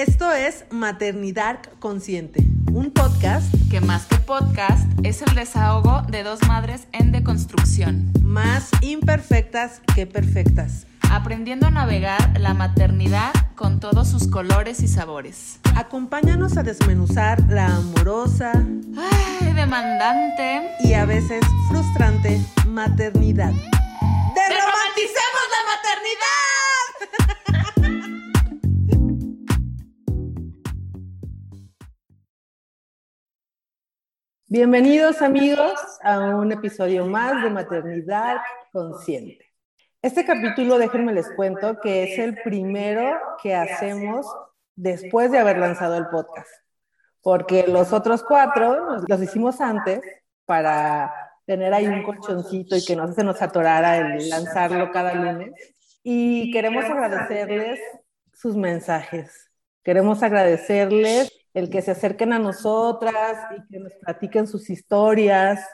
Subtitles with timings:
[0.00, 6.40] Esto es Maternidad Consciente, un podcast que más que podcast es el desahogo de dos
[6.48, 14.26] madres en deconstrucción, más imperfectas que perfectas, aprendiendo a navegar la maternidad con todos sus
[14.26, 15.60] colores y sabores.
[15.76, 23.52] Acompáñanos a desmenuzar la amorosa, ay, demandante y a veces frustrante maternidad.
[23.52, 25.59] ¡Derromanticemos la
[34.52, 38.38] Bienvenidos amigos a un episodio más de Maternidad
[38.72, 39.46] Consciente.
[40.02, 44.26] Este capítulo, déjenme les cuento, que es el primero que hacemos
[44.74, 46.50] después de haber lanzado el podcast,
[47.22, 50.00] porque los otros cuatro los hicimos antes
[50.46, 51.14] para
[51.46, 55.52] tener ahí un colchoncito y que no se nos atorara el lanzarlo cada lunes.
[56.02, 57.78] Y queremos agradecerles
[58.32, 59.48] sus mensajes.
[59.84, 65.66] Queremos agradecerles el que se acerquen a nosotras y que nos platiquen sus historias,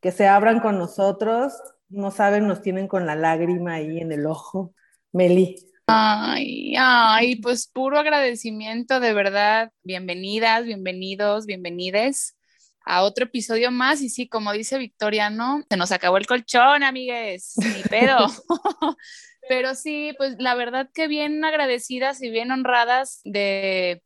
[0.00, 1.52] que se abran con nosotros.
[1.88, 4.74] No saben, nos tienen con la lágrima ahí en el ojo.
[5.12, 5.56] Meli.
[5.86, 9.72] Ay, ay, pues puro agradecimiento, de verdad.
[9.82, 12.36] Bienvenidas, bienvenidos, bienvenides
[12.84, 14.00] a otro episodio más.
[14.00, 15.64] Y sí, como dice Victoria, ¿no?
[15.68, 18.26] Se nos acabó el colchón, amigues, ni pedo.
[19.48, 24.00] Pero sí, pues la verdad que bien agradecidas y bien honradas de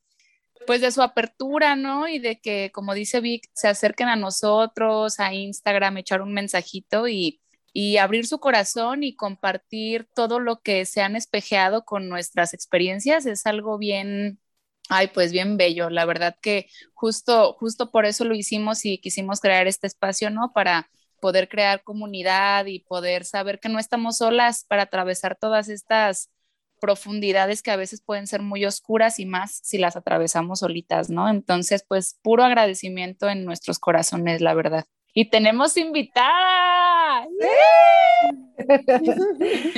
[0.67, 2.09] pues de su apertura, ¿no?
[2.09, 7.09] Y de que, como dice Vic, se acerquen a nosotros, a Instagram, echar un mensajito
[7.09, 7.41] y,
[7.73, 13.27] y abrir su corazón y compartir todo lo que se han espejeado con nuestras experiencias
[13.27, 14.41] es algo bien,
[14.89, 15.91] ay, pues bien bello.
[15.91, 20.53] La verdad que justo, justo por eso lo hicimos y quisimos crear este espacio, ¿no?
[20.55, 20.91] Para
[21.21, 26.31] poder crear comunidad y poder saber que no estamos solas para atravesar todas estas
[26.85, 31.31] profundidades que a veces pueden ser muy oscuras y más si las atravesamos solitas, ¿no?
[31.31, 34.85] Entonces, pues puro agradecimiento en nuestros corazones, la verdad.
[35.15, 37.27] Y tenemos invitada.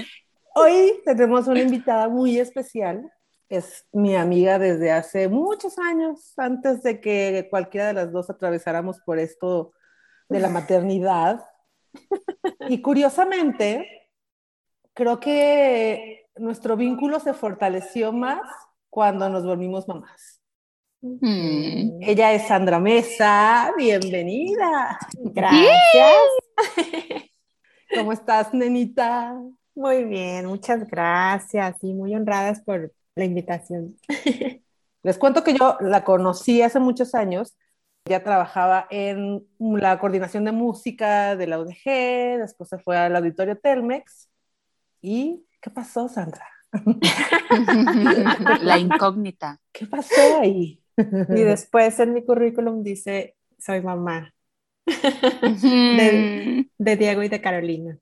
[0.57, 3.09] Hoy tenemos una invitada muy especial.
[3.49, 8.99] Es mi amiga desde hace muchos años, antes de que cualquiera de las dos atravesáramos
[9.07, 9.75] por esto
[10.29, 11.45] de la maternidad.
[12.69, 14.11] Y curiosamente,
[14.93, 18.41] creo que nuestro vínculo se fortaleció más
[18.91, 20.41] cuando nos volvimos mamás.
[21.01, 22.03] Mm.
[22.03, 24.99] Ella es Sandra Mesa, bienvenida.
[25.15, 26.15] Gracias.
[27.95, 29.39] ¿Cómo estás, nenita?
[29.75, 33.97] Muy bien, muchas gracias y muy honradas por la invitación.
[35.03, 37.57] Les cuento que yo la conocí hace muchos años.
[38.07, 43.59] Ya trabajaba en la coordinación de música de la UDG, después se fue al auditorio
[43.59, 44.29] Telmex
[45.03, 46.47] y ¿Qué pasó, Sandra?
[48.63, 49.61] La incógnita.
[49.73, 50.81] ¿Qué pasó ahí?
[50.97, 54.33] Y después en mi currículum dice, soy mamá
[54.87, 57.99] de, Diego y de Carolina.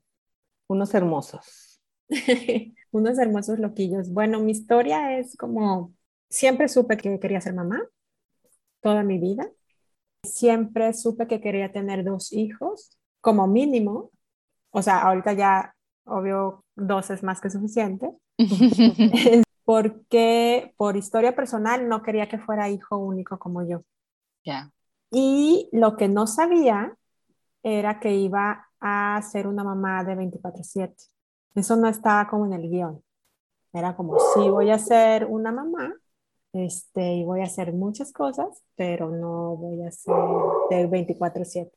[0.67, 1.81] Unos hermosos.
[2.91, 4.11] Unos hermosos loquillos.
[4.11, 5.91] Bueno, mi historia es como,
[6.29, 7.81] siempre supe que quería ser mamá,
[8.79, 9.49] toda mi vida.
[10.21, 14.11] Siempre supe que quería tener dos hijos, como mínimo.
[14.69, 15.74] O sea, ahorita ya
[16.05, 18.09] obvio dos es más que suficiente,
[19.65, 23.81] porque por historia personal no quería que fuera hijo único como yo.
[24.43, 24.71] Ya.
[25.11, 26.95] Y lo que no sabía
[27.63, 31.09] era que iba a ser una mamá de 24/7.
[31.55, 33.01] Eso no estaba como en el guion.
[33.73, 35.93] Era como, sí, voy a ser una mamá
[36.53, 40.15] este, y voy a hacer muchas cosas, pero no voy a ser
[40.69, 41.71] de 24/7.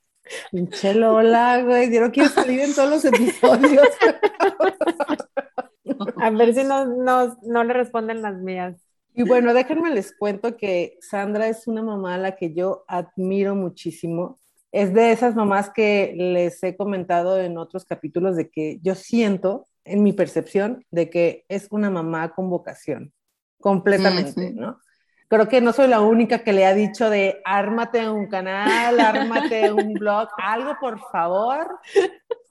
[0.51, 3.89] Pinche Lola, güey, yo no quiero salir en todos los episodios.
[6.17, 8.77] A ver si no, no, le responden las mías.
[9.15, 13.57] Y bueno, déjenme les cuento que Sandra es una mamá a la que yo admiro
[13.57, 14.39] muchísimo.
[14.71, 19.67] Es de esas mamás que les he comentado en otros capítulos de que yo siento,
[19.85, 23.13] en mi percepción, de que es una mamá con vocación,
[23.61, 24.79] completamente, ¿no?
[25.29, 29.71] Creo que no soy la única que le ha dicho de ármate un canal, ármate
[29.73, 31.79] un blog, algo por favor,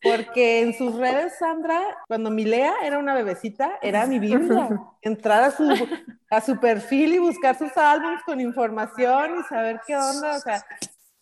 [0.01, 4.69] porque en sus redes, Sandra, cuando Milea era una bebecita, era mi Biblia.
[5.01, 5.67] Entrar a su,
[6.29, 10.63] a su perfil y buscar sus álbumes con información y saber qué onda, o sea,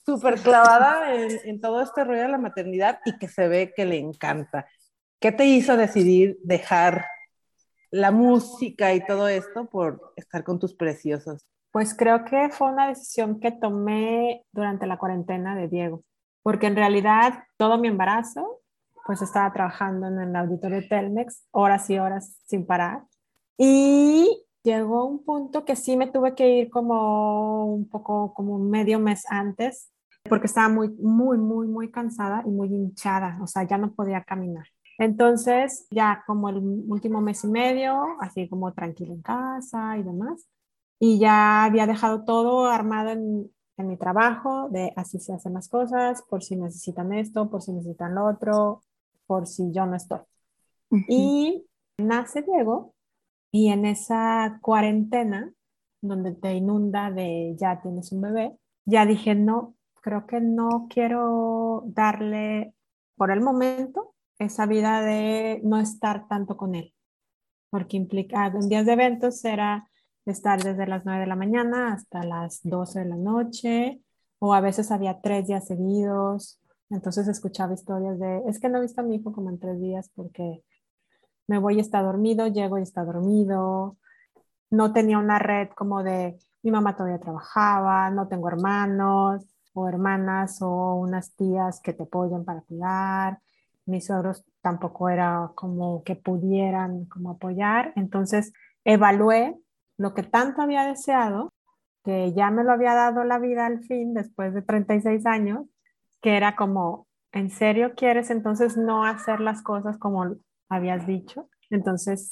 [0.05, 3.85] súper clavada en, en todo este rollo de la maternidad y que se ve que
[3.85, 4.67] le encanta.
[5.19, 7.05] ¿Qué te hizo decidir dejar
[7.91, 11.45] la música y todo esto por estar con tus preciosos?
[11.71, 16.03] Pues creo que fue una decisión que tomé durante la cuarentena de Diego,
[16.41, 18.61] porque en realidad todo mi embarazo,
[19.05, 23.03] pues estaba trabajando en el auditorio Telmex horas y horas sin parar.
[23.57, 28.99] Y llegó un punto que sí me tuve que ir como un poco, como medio
[28.99, 29.91] mes antes,
[30.27, 34.23] porque estaba muy, muy, muy, muy cansada y muy hinchada, o sea, ya no podía
[34.23, 34.65] caminar.
[34.97, 36.57] Entonces, ya como el
[36.87, 40.47] último mes y medio, así como tranquila en casa y demás,
[40.99, 45.67] y ya había dejado todo armado en, en mi trabajo, de así se hacen las
[45.67, 48.83] cosas, por si necesitan esto, por si necesitan lo otro,
[49.27, 50.19] por si yo no estoy.
[51.09, 51.65] Y
[51.97, 52.93] nace Diego
[53.51, 55.51] y en esa cuarentena
[56.01, 61.83] donde te inunda de ya tienes un bebé, ya dije, no, creo que no quiero
[61.87, 62.73] darle
[63.17, 66.93] por el momento esa vida de no estar tanto con él,
[67.69, 69.89] porque implica, en días de eventos era
[70.25, 74.01] estar desde las 9 de la mañana hasta las 12 de la noche,
[74.39, 76.59] o a veces había tres días seguidos,
[76.89, 79.79] entonces escuchaba historias de, es que no he visto a mi hijo como en tres
[79.79, 80.63] días porque
[81.47, 83.97] me voy y está dormido, llego y está dormido,
[84.69, 90.61] no tenía una red como de, mi mamá todavía trabajaba, no tengo hermanos o hermanas
[90.61, 93.39] o unas tías que te apoyan para cuidar,
[93.85, 98.53] mis suegros tampoco era como que pudieran como apoyar, entonces
[98.83, 99.55] evalué
[99.97, 101.53] lo que tanto había deseado,
[102.03, 105.65] que ya me lo había dado la vida al fin después de 36 años,
[106.21, 110.35] que era como, ¿en serio quieres entonces no hacer las cosas como
[110.69, 111.49] habías dicho?
[111.69, 112.31] Entonces,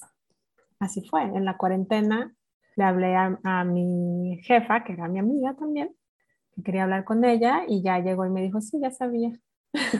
[0.79, 1.23] así fue.
[1.23, 2.33] En la cuarentena
[2.75, 5.95] le hablé a, mi jefa, que era mi amiga también,
[6.55, 9.31] que quería hablar con ella y ya llegó y me dijo, sí, ya sabía.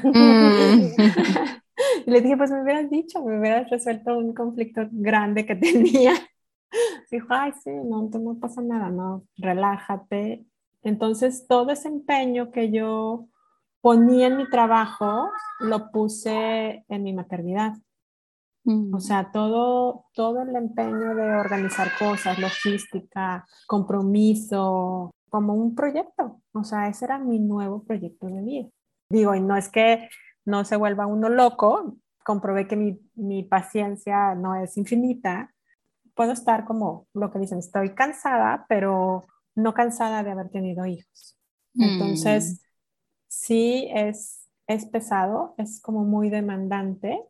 [0.04, 0.88] Mm.
[2.06, 6.14] y le dije, pues me hubieras dicho, me hubieras resuelto un conflicto grande que tenía.
[7.12, 10.46] Dijo, ay, sí, no, no pasa nada, no, relájate.
[10.82, 13.28] Entonces, todo ese empeño que yo
[13.82, 15.30] ponía en mi trabajo,
[15.60, 17.74] lo puse en mi maternidad.
[18.66, 19.00] O mm.
[19.02, 26.42] sea, todo, todo el empeño de organizar cosas, logística, compromiso, como un proyecto.
[26.54, 28.70] O sea, ese era mi nuevo proyecto de vida.
[29.14, 30.10] Digo, y no es que
[30.44, 35.54] no se vuelva uno loco, comprobé que mi, mi paciencia no es infinita.
[36.16, 39.24] Puedo estar como lo que dicen, estoy cansada, pero
[39.54, 41.38] no cansada de haber tenido hijos.
[41.76, 42.66] Entonces, mm.
[43.28, 47.24] sí es, es pesado, es como muy demandante,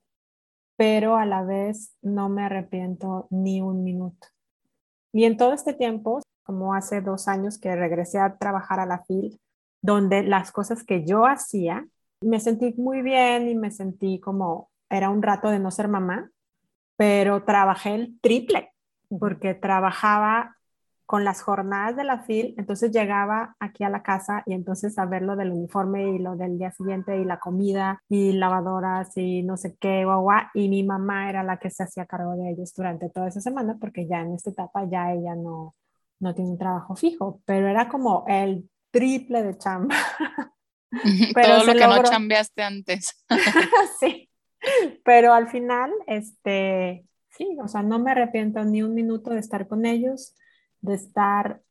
[0.78, 4.26] pero a la vez no me arrepiento ni un minuto.
[5.12, 9.04] Y en todo este tiempo, como hace dos años que regresé a trabajar a la
[9.04, 9.42] FIL,
[9.84, 11.86] donde las cosas que yo hacía,
[12.22, 16.32] me sentí muy bien y me sentí como, era un rato de no ser mamá,
[16.96, 18.72] pero trabajé el triple,
[19.20, 20.56] porque trabajaba
[21.06, 25.06] con las jornadas de la FIL, entonces llegaba aquí a la casa y entonces a
[25.06, 29.44] ver lo del uniforme y lo del día siguiente y la comida y lavadoras y
[29.44, 32.74] no sé qué, guau, y mi mamá era la que se hacía cargo de ellos
[32.74, 35.76] durante toda esa semana porque ya en esta etapa ya ella no,
[36.20, 39.96] no tiene un trabajo fijo, pero era como el triple de chamba.
[41.34, 43.26] pero Todo lo que no chambeaste antes.
[44.00, 44.30] sí,
[45.04, 49.68] pero al final, este, sí, o sea, no me arrepiento ni un minuto de estar
[49.68, 50.36] con ellos
[50.84, 51.62] de estar,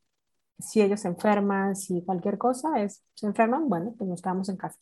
[0.58, 4.56] si ellos se enferman, si cualquier cosa es, se enferman, bueno, pues nos quedamos en
[4.56, 4.78] casa.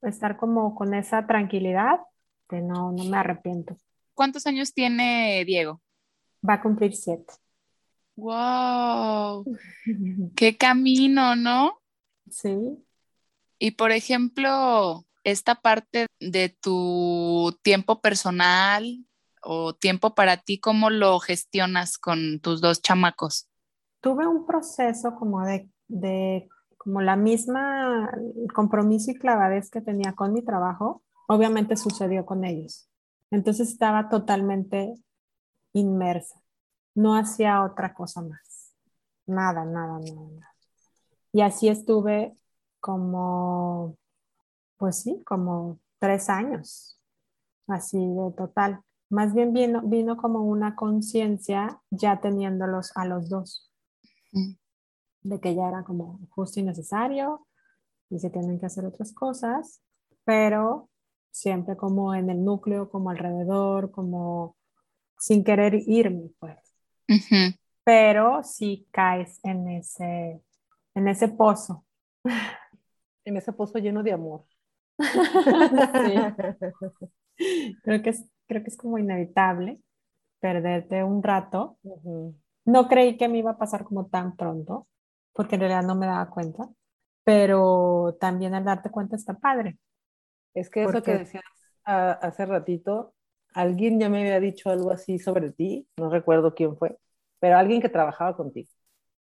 [0.00, 2.00] Estar como con esa tranquilidad
[2.48, 3.76] que no, no me arrepiento.
[4.14, 5.82] ¿Cuántos años tiene Diego?
[6.48, 7.34] Va a cumplir siete.
[8.14, 9.33] ¡Wow!
[10.36, 11.80] ¡Qué camino, ¿no?
[12.30, 12.84] Sí.
[13.58, 19.04] Y por ejemplo, esta parte de tu tiempo personal
[19.42, 23.48] o tiempo para ti, ¿cómo lo gestionas con tus dos chamacos?
[24.04, 26.46] tuve un proceso como de, de
[26.76, 28.12] como la misma
[28.54, 32.86] compromiso y clavadez que tenía con mi trabajo, obviamente sucedió con ellos.
[33.30, 34.92] Entonces estaba totalmente
[35.72, 36.38] inmersa.
[36.94, 38.53] No hacía otra cosa más.
[39.26, 40.54] Nada, nada, nada, nada.
[41.32, 42.36] Y así estuve
[42.80, 43.96] como,
[44.76, 46.98] pues sí, como tres años,
[47.66, 48.80] así de total.
[49.10, 53.70] Más bien vino, vino como una conciencia ya teniéndolos a los dos
[55.24, 57.46] de que ya era como justo y necesario
[58.10, 59.80] y se tienen que hacer otras cosas,
[60.24, 60.88] pero
[61.30, 64.56] siempre como en el núcleo, como alrededor, como
[65.18, 66.58] sin querer irme, pues.
[67.84, 70.40] Pero si caes en ese,
[70.94, 71.84] en ese pozo.
[73.24, 74.44] En ese pozo lleno de amor.
[77.82, 79.80] creo, que es, creo que es como inevitable
[80.40, 81.78] perderte un rato
[82.64, 84.88] no creí que me iba a pasar como tan pronto,
[85.32, 86.68] porque en realidad no me daba cuenta,
[87.22, 89.78] pero también al darte cuenta está padre.
[90.54, 91.42] Es que eso que decías
[91.84, 93.14] hace ratito,
[93.52, 96.96] alguien ya me había dicho algo así sobre ti, no recuerdo quién fue,
[97.44, 98.70] pero alguien que trabajaba contigo.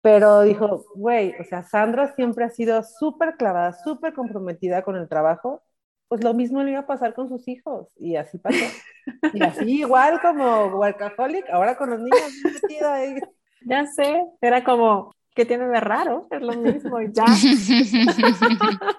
[0.02, 5.08] Pero dijo, güey, o sea, Sandra siempre ha sido súper clavada, súper comprometida con el
[5.08, 5.62] trabajo,
[6.08, 8.58] pues lo mismo le iba a pasar con sus hijos, y así pasó.
[9.36, 13.20] Y así igual como workaholic, ahora con los niños ahí.
[13.62, 16.28] Ya sé, era como, ¿qué tiene de raro?
[16.32, 17.26] Es lo mismo y ya.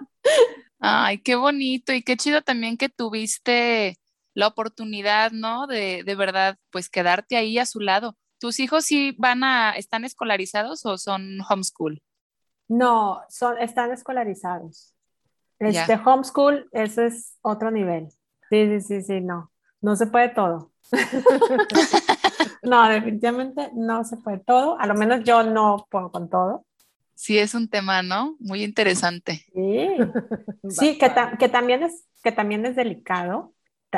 [0.78, 3.96] Ay, qué bonito y qué chido también que tuviste
[4.34, 5.66] la oportunidad, ¿no?
[5.66, 8.16] De, de verdad, pues quedarte ahí a su lado.
[8.38, 12.02] ¿Tus hijos sí van a, están escolarizados o son homeschool?
[12.68, 14.94] No, son, están escolarizados.
[15.58, 18.08] Este homeschool, ese es otro nivel.
[18.48, 19.50] Sí, sí, sí, sí, no.
[19.80, 20.72] No se puede todo.
[22.62, 24.78] no, definitivamente no se puede todo.
[24.78, 26.64] A lo menos yo no puedo con todo.
[27.14, 28.36] Sí, es un tema, ¿no?
[28.38, 29.44] Muy interesante.
[29.52, 29.88] Sí,
[30.68, 33.52] sí que, que, también es, que también es delicado.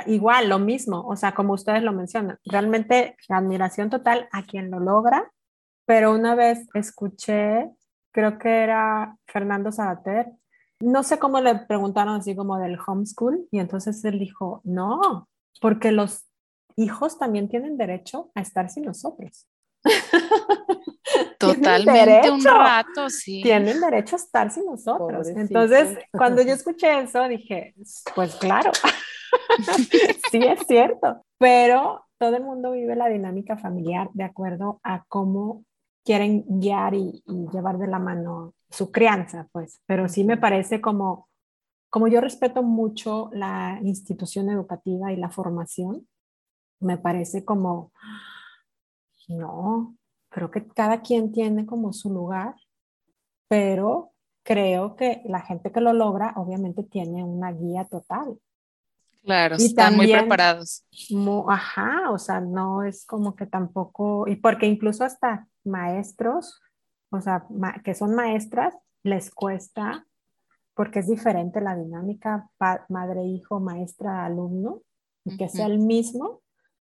[0.07, 4.79] Igual, lo mismo, o sea, como ustedes lo mencionan, realmente admiración total a quien lo
[4.79, 5.33] logra,
[5.85, 7.69] pero una vez escuché,
[8.13, 10.29] creo que era Fernando Sabater,
[10.81, 15.29] no sé cómo le preguntaron así como del homeschool, y entonces él dijo, no,
[15.61, 16.25] porque los
[16.77, 19.49] hijos también tienen derecho a estar sin nosotros.
[21.39, 23.43] Totalmente un rato, sí.
[23.43, 25.29] Tienen derecho a estar sin nosotros.
[25.29, 27.75] Entonces, cuando yo escuché eso, dije,
[28.15, 28.71] pues claro,
[30.31, 35.65] sí es cierto, pero todo el mundo vive la dinámica familiar de acuerdo a cómo
[36.05, 41.29] quieren guiar y, llevar de la mano su crianza, pues, pero sí me parece como,
[41.89, 46.07] como yo respeto mucho la institución educativa y la formación,
[46.79, 47.93] me parece como,
[49.29, 49.97] no,
[50.31, 52.55] creo que cada quien tiene como su lugar,
[53.49, 58.39] pero creo que la gente que lo logra obviamente tiene una guía total.
[59.23, 60.85] Claro, están muy preparados.
[61.49, 66.61] ajá, o sea, no es como que tampoco, y porque incluso hasta maestros,
[67.11, 67.45] o sea,
[67.85, 70.07] que son maestras, les cuesta,
[70.75, 72.49] porque es diferente la dinámica
[72.89, 74.83] madre-hijo, maestra-alumno,
[75.25, 76.41] y que sea el mismo,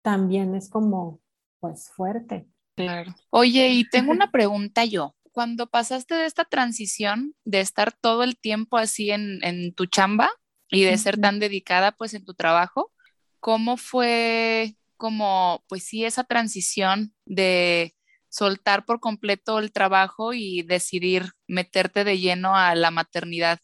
[0.02, 1.20] también es como,
[1.60, 2.48] pues, fuerte.
[2.74, 3.14] Claro.
[3.30, 5.14] Oye, y tengo una pregunta yo.
[5.30, 10.30] Cuando pasaste de esta transición de estar todo el tiempo así en, en tu chamba
[10.70, 12.92] y de ser tan dedicada pues en tu trabajo,
[13.40, 17.94] ¿cómo fue como pues sí esa transición de
[18.28, 23.58] soltar por completo el trabajo y decidir meterte de lleno a la maternidad?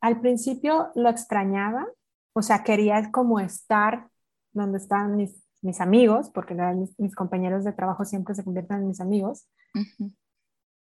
[0.00, 1.86] Al principio lo extrañaba,
[2.32, 4.08] o sea, quería como estar
[4.52, 6.54] donde estaban mis mis amigos, porque
[6.98, 9.48] mis, compañeros de trabajo siempre se convierten en mis amigos.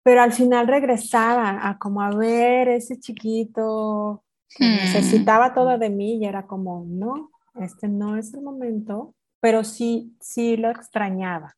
[0.04, 4.24] Pero al final regresaba a como a ver ese chiquito
[4.60, 4.64] hmm.
[4.64, 10.16] necesitaba todo de mí y era como, no, este no es el momento, pero sí,
[10.20, 11.56] sí lo extrañaba.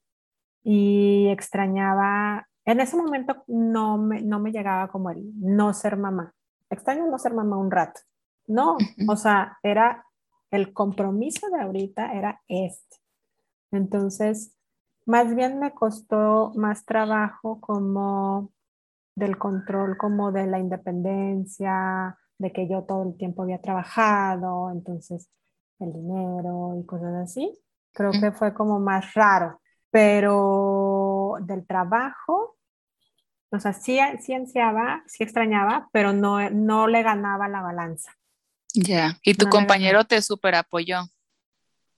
[0.63, 6.33] Y extrañaba, en ese momento no me, no me llegaba como el no ser mamá.
[6.69, 8.01] Extraño no ser mamá un rato.
[8.47, 8.77] No,
[9.07, 10.05] o sea, era
[10.51, 12.97] el compromiso de ahorita era este.
[13.71, 14.55] Entonces,
[15.05, 18.51] más bien me costó más trabajo como
[19.15, 25.29] del control, como de la independencia, de que yo todo el tiempo había trabajado, entonces
[25.79, 27.57] el dinero y cosas así.
[27.93, 32.57] Creo que fue como más raro, pero del trabajo,
[33.49, 38.11] o sea, sí, sí ansiaba, sí extrañaba, pero no, no le ganaba la balanza.
[38.73, 40.99] Ya, y tu compañero te super apoyó.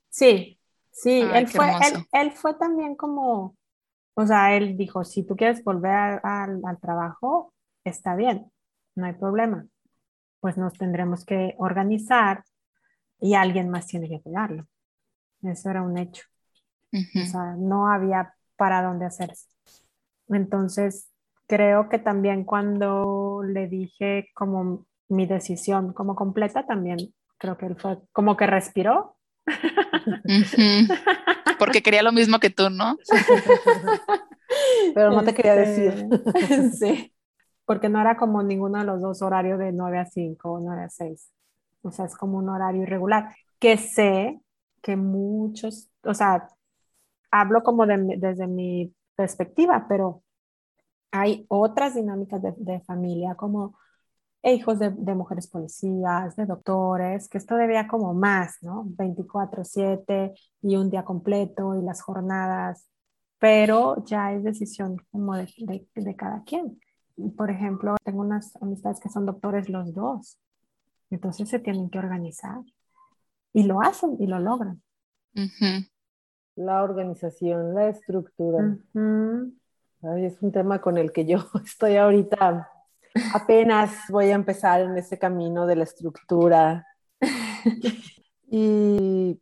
[0.08, 0.58] Sí,
[0.90, 1.70] sí, él, fue,
[2.12, 3.56] él, fue también como,
[4.14, 7.52] o sea, él dijo, si tú quieres volver al trabajo,
[7.84, 8.50] está bien,
[8.94, 9.66] no hay problema.
[10.40, 12.44] Pues nos tendremos que organizar
[13.20, 14.66] y alguien más tiene que cuidarlo.
[15.42, 16.24] Eso era un hecho.
[16.92, 19.46] O sea, no había para dónde hacerse.
[20.28, 21.10] Entonces,
[21.46, 27.76] creo que también cuando le dije como mi decisión como completa también creo que él
[27.76, 29.16] fue como que respiró.
[31.58, 32.96] Porque quería lo mismo que tú, ¿no?
[34.94, 36.06] Pero no te quería decir.
[36.34, 37.12] Este, sí,
[37.70, 40.82] porque no era como ninguno de los dos horarios de 9 a 5 o 9
[40.82, 41.30] a 6.
[41.82, 43.32] O sea, es como un horario irregular.
[43.60, 44.40] Que sé
[44.82, 46.48] que muchos, o sea,
[47.30, 50.24] hablo como desde mi perspectiva, pero
[51.12, 53.78] hay otras dinámicas de, familia como
[54.42, 58.84] hijos de, mujeres policías, de doctores, que esto debía como más, ¿no?
[58.96, 62.88] 24/7 y un día completo y las jornadas,
[63.38, 65.46] pero ya es decisión como de,
[65.94, 66.80] de, cada quien.
[67.36, 70.38] Por ejemplo, tengo unas amistades que son doctores los dos,
[71.10, 72.60] entonces se tienen que organizar
[73.52, 74.82] y lo hacen y lo logran.
[76.56, 78.76] la organización, la estructura.
[80.18, 82.70] es un tema con el que yo estoy ahorita,
[83.34, 86.86] apenas voy a empezar en ese camino de la estructura.
[88.50, 89.40] y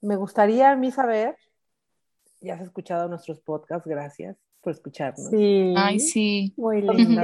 [0.00, 1.36] me gustaría a mí saber,
[2.40, 5.30] ya has escuchado nuestros podcasts, gracias por escucharnos.
[5.30, 5.74] Sí.
[5.76, 6.52] Ay, sí.
[6.56, 7.22] Muy lindo.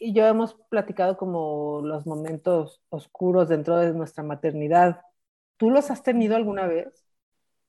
[0.00, 5.00] y yo hemos platicado como los momentos oscuros dentro de nuestra maternidad.
[5.56, 6.88] ¿Tú los has tenido alguna vez?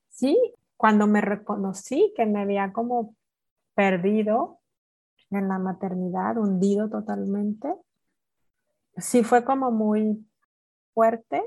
[0.10, 0.36] Sí,
[0.76, 3.16] cuando me reconocí que me había como
[3.76, 4.58] perdido
[5.30, 7.72] en la maternidad, hundido totalmente,
[8.98, 10.26] sí fue como muy
[10.96, 11.44] fuerte,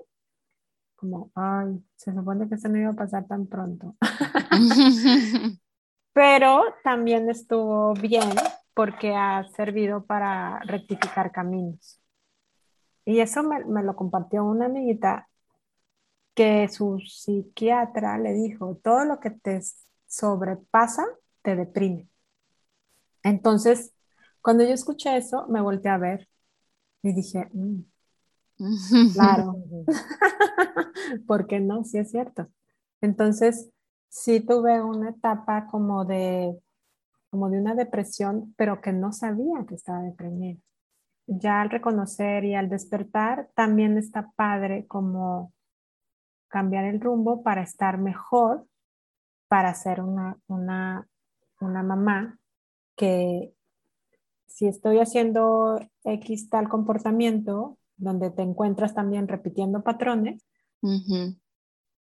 [0.94, 3.96] como, ay, se supone que se me iba a pasar tan pronto.
[6.14, 8.30] Pero también estuvo bien
[8.74, 12.00] porque ha servido para rectificar caminos.
[13.06, 15.28] Y eso me, me lo compartió una amiguita
[16.34, 19.60] que su psiquiatra le dijo, todo lo que te
[20.06, 21.04] sobrepasa
[21.42, 22.08] te deprime.
[23.24, 23.92] Entonces,
[24.42, 26.28] cuando yo escuché eso, me volteé a ver
[27.02, 27.82] y dije, mm,
[29.12, 29.56] claro,
[31.26, 32.48] porque no, sí es cierto.
[33.00, 33.70] Entonces,
[34.08, 36.58] sí tuve una etapa como de,
[37.30, 40.60] como de una depresión, pero que no sabía que estaba deprimida.
[41.26, 45.52] Ya al reconocer y al despertar, también está padre como
[46.48, 48.66] cambiar el rumbo para estar mejor,
[49.48, 51.08] para ser una, una,
[51.60, 52.38] una mamá
[52.96, 53.54] que
[54.46, 60.46] si estoy haciendo X tal comportamiento, donde te encuentras también repitiendo patrones,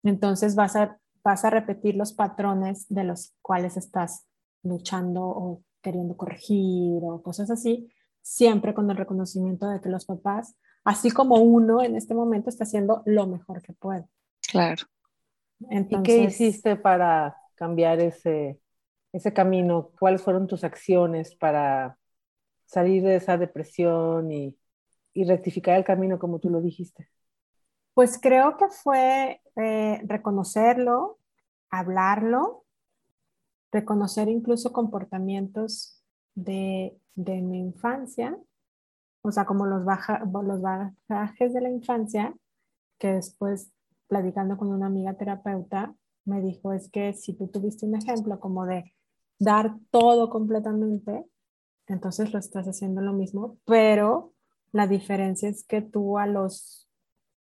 [0.03, 4.27] entonces vas a, vas a repetir los patrones de los cuales estás
[4.63, 10.57] luchando o queriendo corregir o cosas así, siempre con el reconocimiento de que los papás,
[10.85, 14.05] así como uno en este momento, está haciendo lo mejor que puede.
[14.49, 14.87] Claro.
[15.71, 18.61] ¿Y qué hiciste para cambiar ese,
[19.13, 19.91] ese camino?
[19.99, 21.99] ¿Cuáles fueron tus acciones para
[22.67, 24.57] salir de esa depresión y,
[25.13, 27.09] y rectificar el camino como tú lo dijiste?
[27.95, 31.19] Pues creo que fue eh, reconocerlo,
[31.71, 32.65] hablarlo,
[33.71, 36.03] reconocer incluso comportamientos
[36.35, 38.39] de, de mi infancia,
[39.23, 42.35] o sea, como los, baja, los bagajes de la infancia,
[42.99, 43.73] que después
[44.09, 48.67] platicando con una amiga terapeuta, me dijo, es que si tú tuviste un ejemplo como
[48.67, 48.93] de
[49.39, 51.25] dar todo completamente,
[51.87, 54.33] entonces lo estás haciendo lo mismo, pero
[54.71, 56.89] la diferencia es que tú a los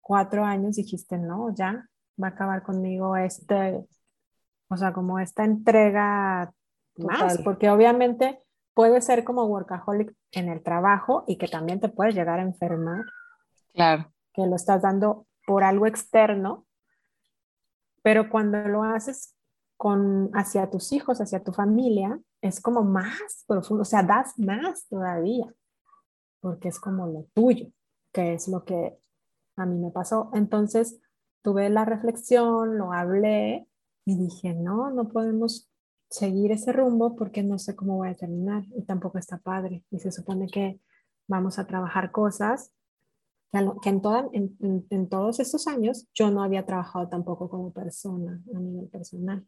[0.03, 1.87] cuatro años dijiste, no, ya
[2.21, 3.83] va a acabar conmigo este,
[4.67, 6.53] o sea, como esta entrega
[6.97, 8.43] más, porque obviamente
[8.75, 13.05] puede ser como workaholic en el trabajo y que también te puedes llegar a enfermar.
[13.73, 14.11] Claro.
[14.33, 16.65] Que lo estás dando por algo externo,
[18.01, 19.35] pero cuando lo haces
[19.77, 24.87] con, hacia tus hijos, hacia tu familia, es como más profundo, o sea, das más
[24.87, 25.45] todavía,
[26.41, 27.67] porque es como lo tuyo,
[28.11, 28.97] que es lo que
[29.55, 30.29] a mí me pasó.
[30.33, 30.99] Entonces
[31.41, 33.67] tuve la reflexión, lo hablé
[34.05, 35.69] y dije, no, no podemos
[36.09, 39.83] seguir ese rumbo porque no sé cómo voy a terminar y tampoco está padre.
[39.89, 40.79] Y se supone que
[41.27, 42.71] vamos a trabajar cosas
[43.83, 48.87] que en, en, todos estos años yo no había trabajado tampoco como persona a nivel
[48.87, 49.47] personal.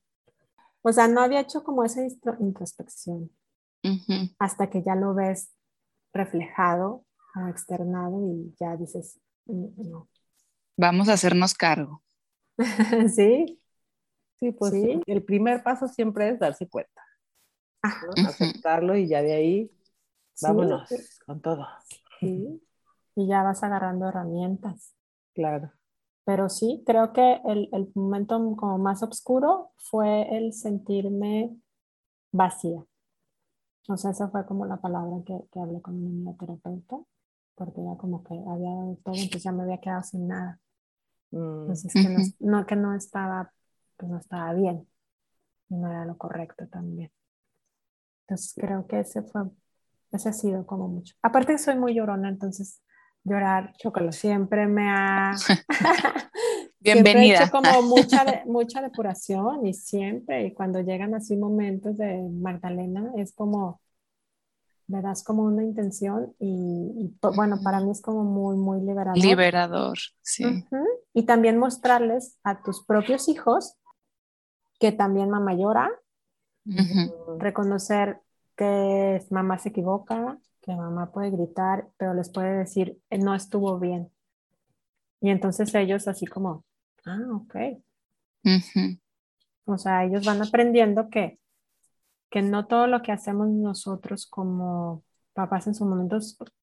[0.83, 2.01] O sea, no había hecho como esa
[2.39, 3.31] introspección
[4.39, 5.51] hasta que ya lo ves
[6.13, 7.03] reflejado
[7.35, 10.09] o externado y ya dices, no.
[10.77, 12.03] Vamos a hacernos cargo.
[13.15, 13.59] sí.
[14.39, 14.73] Sí, pues
[15.07, 17.01] el primer paso siempre es darse cuenta.
[18.27, 19.71] Aceptarlo y ya de ahí,
[20.41, 20.89] vámonos
[21.25, 21.65] con todo.
[22.19, 22.61] Sí
[23.15, 24.93] y ya vas agarrando herramientas.
[25.33, 25.71] Claro.
[26.25, 31.55] Pero sí, creo que el, el momento como más oscuro fue el sentirme
[32.31, 32.83] vacía.
[33.87, 36.97] O sea, esa fue como la palabra que, que hablé con mi terapeuta,
[37.55, 38.71] porque ya como que había
[39.03, 40.59] todo, entonces ya me había quedado sin nada.
[41.31, 41.61] Mm.
[41.61, 42.19] Entonces, que no,
[42.59, 43.51] no, que no estaba,
[43.97, 44.87] pues no estaba bien,
[45.69, 47.11] y no era lo correcto también.
[48.27, 49.43] Entonces, creo que ese fue,
[50.11, 51.15] ese ha sido como mucho.
[51.21, 52.81] Aparte que soy muy llorona, entonces
[53.25, 55.33] llorar chocolate siempre me ha
[56.79, 63.11] bienvenida hecho como mucha mucha depuración y siempre y cuando llegan así momentos de Magdalena
[63.17, 63.81] es como
[64.87, 69.17] me das como una intención y, bueno para mí es como muy muy liberador.
[69.17, 70.65] Liberador sí.
[71.13, 73.75] Y también mostrarles a tus propios hijos
[74.79, 75.89] que también mamá llora.
[77.37, 78.21] Reconocer
[78.55, 83.79] que mamá se equivoca que mamá puede gritar, pero les puede decir, eh, no estuvo
[83.79, 84.09] bien.
[85.21, 86.65] Y entonces ellos así como,
[87.05, 87.55] ah, ok.
[89.65, 91.39] O sea, ellos van aprendiendo que,
[92.29, 96.17] que no todo lo que hacemos nosotros como papás en su momento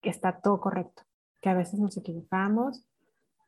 [0.03, 1.03] está todo correcto,
[1.41, 2.85] que a veces nos equivocamos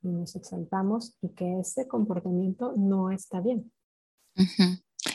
[0.02, 3.70] nos exaltamos y que ese comportamiento no está bien.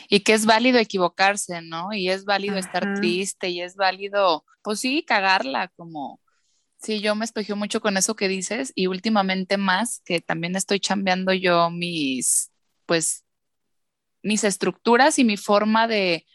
[0.08, 1.92] Y que es válido equivocarse, ¿no?
[1.92, 6.20] Y es válido estar triste y es válido, pues sí, cagarla, como,
[6.78, 10.80] sí, yo me espejo mucho con eso que dices y últimamente más, que también estoy
[10.80, 12.52] chambeando yo mis,
[12.84, 13.24] pues,
[14.22, 16.26] mis estructuras y mi forma de,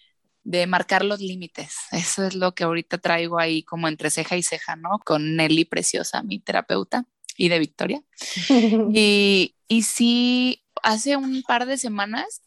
[0.43, 1.75] de marcar los límites.
[1.91, 4.99] Eso es lo que ahorita traigo ahí como entre ceja y ceja, ¿no?
[5.05, 7.05] Con Nelly Preciosa, mi terapeuta,
[7.37, 8.01] y de Victoria.
[8.93, 12.41] y, y sí, hace un par de semanas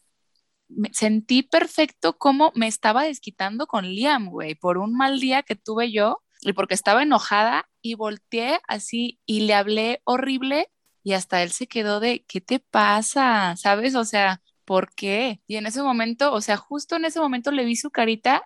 [0.93, 5.93] sentí perfecto cómo me estaba desquitando con Liam, güey, por un mal día que tuve
[5.93, 10.71] yo y porque estaba enojada y volteé así y le hablé horrible
[11.03, 13.55] y hasta él se quedó de, ¿qué te pasa?
[13.57, 13.95] ¿Sabes?
[13.95, 15.41] O sea, ¿por qué?
[15.47, 18.45] Y en ese momento, o sea, justo en ese momento le vi su carita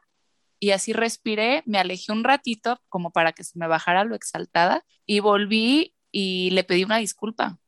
[0.60, 4.84] y así respiré, me alejé un ratito como para que se me bajara lo exaltada
[5.06, 7.58] y volví y le pedí una disculpa.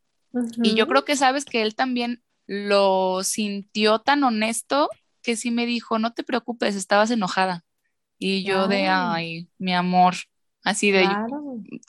[0.63, 4.89] Y yo creo que sabes que él también lo sintió tan honesto
[5.23, 7.65] que sí me dijo, no te preocupes, estabas enojada.
[8.19, 10.15] Y yo de, ay, mi amor,
[10.63, 11.09] así de,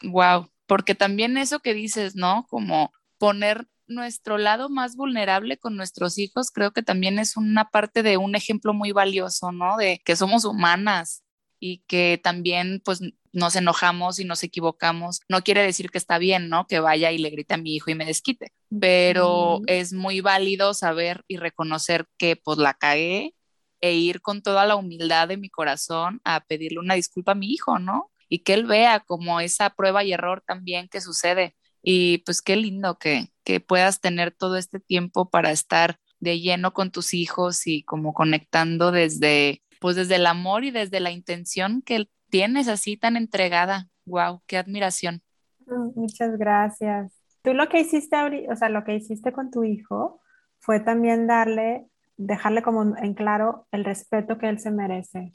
[0.04, 2.46] wow, porque también eso que dices, ¿no?
[2.50, 8.04] Como poner nuestro lado más vulnerable con nuestros hijos, creo que también es una parte
[8.04, 9.78] de un ejemplo muy valioso, ¿no?
[9.78, 11.24] De que somos humanas
[11.60, 13.02] y que también pues
[13.34, 15.22] nos enojamos y nos equivocamos.
[15.30, 16.68] No quiere decir que está bien, ¿no?
[16.68, 20.74] Que vaya y le grite a mi hijo y me desquite, pero es muy válido
[20.74, 23.36] saber y reconocer que pues la cagué
[23.80, 27.48] e ir con toda la humildad de mi corazón a pedirle una disculpa a mi
[27.52, 28.12] hijo, ¿no?
[28.30, 31.56] Y que él vea como esa prueba y error también que sucede.
[31.82, 36.74] Y pues qué lindo que, que puedas tener todo este tiempo para estar de lleno
[36.74, 41.82] con tus hijos y como conectando desde, pues desde el amor y desde la intención
[41.82, 43.88] que tienes así tan entregada.
[44.06, 45.22] Wow, qué admiración.
[45.66, 47.12] Mm, muchas gracias.
[47.42, 48.16] Tú lo que hiciste,
[48.52, 50.22] o sea, lo que hiciste con tu hijo
[50.60, 55.32] fue también darle, dejarle como en claro el respeto que él se merece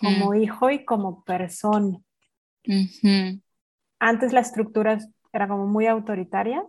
[0.00, 1.98] como hijo y como persona.
[3.98, 4.98] Antes la estructura
[5.32, 6.64] era como muy autoritaria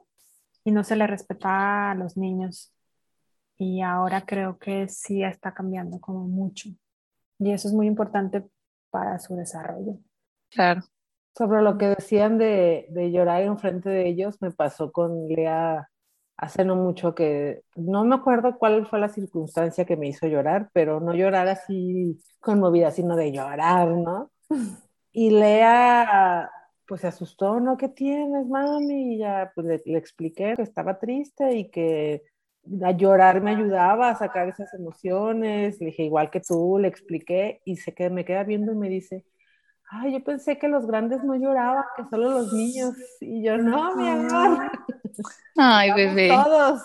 [0.63, 2.73] y no se le respetaba a los niños.
[3.57, 6.69] Y ahora creo que sí está cambiando como mucho.
[7.39, 8.45] Y eso es muy importante
[8.89, 9.97] para su desarrollo.
[10.49, 10.81] Claro.
[11.37, 15.89] Sobre lo que decían de, de llorar en frente de ellos, me pasó con Lea
[16.39, 20.69] hace no mucho que no me acuerdo cuál fue la circunstancia que me hizo llorar,
[20.73, 24.31] pero no llorar así conmovida, sino de llorar, ¿no?
[25.11, 26.49] Y Lea
[26.89, 27.77] pues se asustó, ¿no?
[27.77, 29.13] ¿Qué tienes, mami?
[29.13, 32.23] Y ya pues le, le, expliqué que estaba triste y que
[32.83, 37.61] a llorar me ayudaba a sacar esas emociones, le dije, igual que tú, le expliqué
[37.63, 39.23] y se que me queda viendo y me dice,
[39.91, 42.95] ay, yo pensé que los grandes no lloraban, que solo los niños.
[43.21, 44.71] Y yo, no, mi amor.
[45.57, 46.29] Ay, bebé.
[46.29, 46.81] Todos.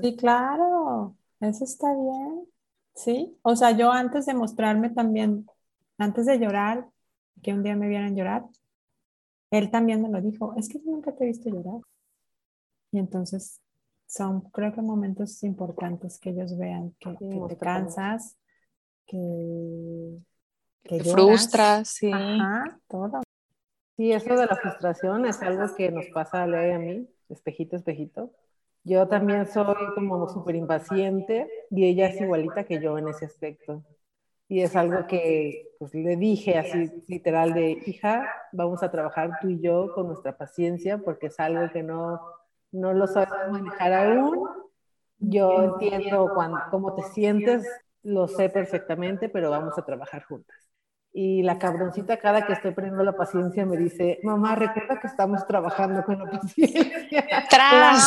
[0.00, 2.46] Sí, claro, eso está bien.
[2.94, 5.46] Sí, o sea, yo antes de mostrarme también,
[5.98, 6.86] antes de llorar,
[7.42, 8.44] que un día me vieran llorar,
[9.54, 11.80] él también me lo dijo, es que nunca te he visto llorar.
[12.92, 13.60] Y entonces
[14.06, 17.16] son, creo que momentos importantes que ellos vean que,
[17.48, 18.36] te cansas,
[19.06, 20.18] que,
[20.82, 22.10] que te frustras, sí.
[22.12, 23.22] Ajá, todo.
[23.96, 27.08] Sí, eso de la frustración es algo que nos pasa a Lea y a mí,
[27.28, 28.32] espejito, espejito.
[28.82, 33.82] Yo también soy como súper impaciente y ella es igualita que yo en ese aspecto.
[34.54, 39.48] Y es algo que pues, le dije así literal de, hija, vamos a trabajar tú
[39.48, 42.20] y yo con nuestra paciencia porque es algo que no,
[42.70, 44.48] no lo sabes manejar aún.
[45.18, 47.66] Yo entiendo cuando, cómo te sientes,
[48.04, 50.56] lo sé perfectamente, pero vamos a trabajar juntas.
[51.12, 55.44] Y la cabroncita cada que estoy perdiendo la paciencia me dice, mamá, recuerda que estamos
[55.48, 56.94] trabajando con la paciencia.
[57.50, 57.98] Claro,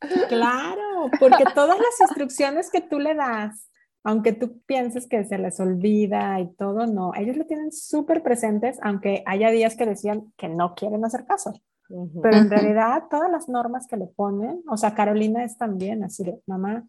[0.28, 3.68] claro, porque todas las instrucciones que tú le das,
[4.04, 8.78] aunque tú pienses que se les olvida y todo, no, ellos lo tienen súper presentes,
[8.82, 11.52] aunque haya días que decían que no quieren hacer caso.
[12.22, 16.24] Pero en realidad todas las normas que le ponen, o sea, Carolina es también así
[16.24, 16.88] de, mamá,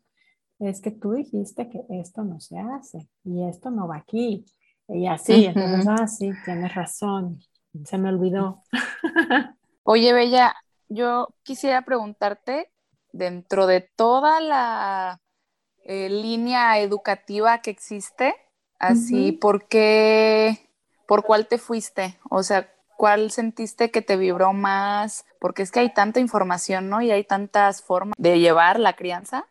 [0.59, 4.45] es que tú dijiste que esto no se hace y esto no va aquí.
[4.87, 7.39] Y así, entonces, ah, sí, tienes razón,
[7.83, 8.61] se me olvidó.
[9.83, 10.55] Oye, Bella,
[10.87, 12.69] yo quisiera preguntarte,
[13.11, 15.21] dentro de toda la
[15.83, 18.35] eh, línea educativa que existe,
[18.79, 20.69] así, ¿por qué,
[21.07, 22.17] por cuál te fuiste?
[22.29, 25.25] O sea, ¿Cuál sentiste que te vibró más?
[25.39, 27.01] Porque es que hay tanta información, ¿no?
[27.01, 29.45] Y hay tantas formas de llevar la crianza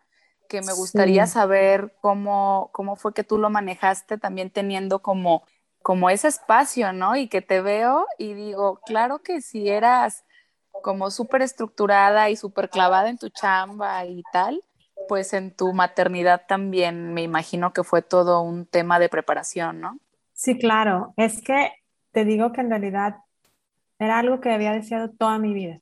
[0.48, 5.44] que me gustaría saber cómo, cómo fue que tú lo manejaste también teniendo como,
[5.82, 7.16] como ese espacio, ¿no?
[7.16, 10.24] Y que te veo y digo, claro que si eras
[10.82, 14.62] como súper estructurada y súper clavada en tu chamba y tal,
[15.08, 19.98] pues en tu maternidad también me imagino que fue todo un tema de preparación, ¿no?
[20.32, 21.14] Sí, claro.
[21.16, 21.70] Es que
[22.12, 23.16] te digo que en realidad
[23.98, 25.80] era algo que había deseado toda mi vida.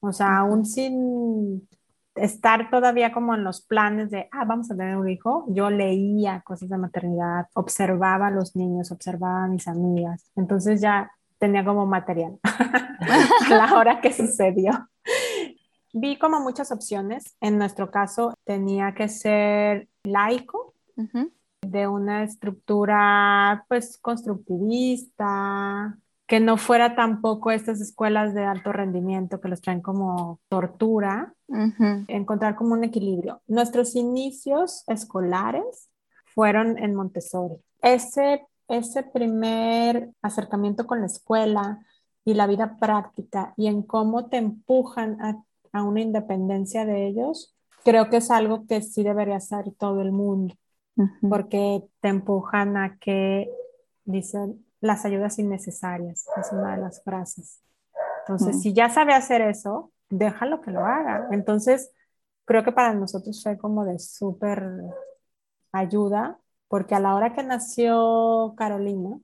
[0.00, 1.68] O sea, aún sin
[2.14, 6.42] estar todavía como en los planes de, ah, vamos a tener un hijo, yo leía
[6.42, 10.30] cosas de maternidad, observaba a los niños, observaba a mis amigas.
[10.36, 14.89] Entonces ya tenía como material a la hora que sucedió.
[15.92, 17.36] Vi como muchas opciones.
[17.40, 20.74] En nuestro caso tenía que ser laico,
[21.62, 29.48] de una estructura pues constructivista, que no fuera tampoco estas escuelas de alto rendimiento que
[29.48, 31.34] los traen como tortura,
[32.06, 33.42] encontrar como un equilibrio.
[33.48, 35.88] Nuestros inicios escolares
[36.26, 37.56] fueron en Montessori.
[37.82, 41.84] Ese, ese primer acercamiento con la escuela
[42.24, 45.42] y la vida práctica y en cómo te empujan a,
[45.72, 47.54] a una independencia de ellos,
[47.84, 50.54] creo que es algo que sí debería hacer todo el mundo,
[51.28, 53.50] porque te empujan a que,
[54.04, 57.62] dicen, las ayudas innecesarias, es una de las frases.
[58.20, 61.28] Entonces, si ya sabe hacer eso, déjalo que lo haga.
[61.30, 61.92] Entonces,
[62.44, 64.62] creo que para nosotros fue como de súper
[65.72, 69.18] ayuda, porque a la hora que nació Carolina,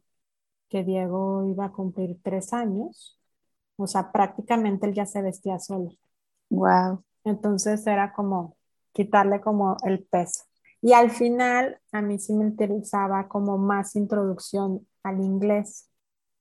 [0.69, 3.21] que Diego iba a cumplir tres años,
[3.77, 5.91] o sea, prácticamente él ya se vestía solo.
[6.51, 7.03] Wow.
[7.25, 8.57] Entonces era como
[8.93, 10.45] quitarle como el peso.
[10.81, 15.91] Y al final a mí sí me interesaba como más introducción al inglés.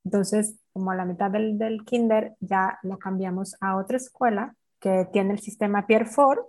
[0.03, 5.07] Entonces, como a la mitad del, del kinder, ya lo cambiamos a otra escuela que
[5.11, 6.45] tiene el sistema Pierre Ford,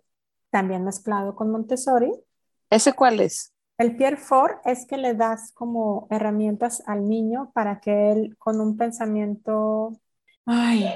[0.50, 2.12] también mezclado con Montessori.
[2.68, 3.54] ¿Ese cuál es?
[3.78, 8.60] El Pierre Ford es que le das como herramientas al niño para que él con
[8.60, 9.98] un pensamiento,
[10.46, 10.88] ay,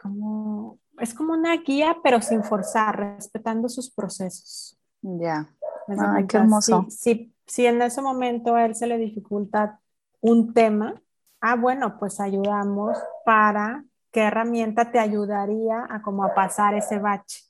[0.00, 4.78] como, es como una guía, pero sin forzar, respetando sus procesos.
[5.02, 5.48] Ya.
[5.88, 6.86] Ay, qué hermoso.
[6.90, 9.80] Si, si, en ese momento a él se le dificulta
[10.20, 11.00] un tema,
[11.40, 17.44] ah, bueno, pues ayudamos para qué herramienta te ayudaría a como a pasar ese bache.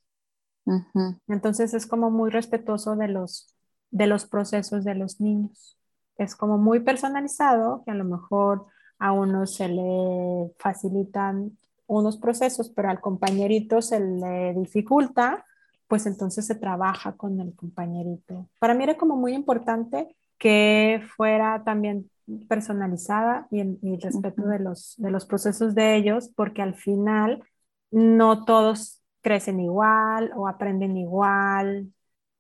[1.27, 3.57] Entonces es como muy respetuoso de los,
[3.91, 5.79] de los procesos de los niños.
[6.17, 8.67] Es como muy personalizado, que a lo mejor
[8.99, 11.57] a uno se le facilitan
[11.89, 15.45] unos procesos, pero al compañerito se le dificulta,
[15.89, 18.49] pues entonces se trabaja con el compañerito.
[18.61, 22.09] Para mí era como muy importante que fuera también
[22.47, 27.43] personalizada y, en, respeto de los, de los procesos de ellos, porque al final
[27.91, 31.93] no todos crecen igual o aprenden igual.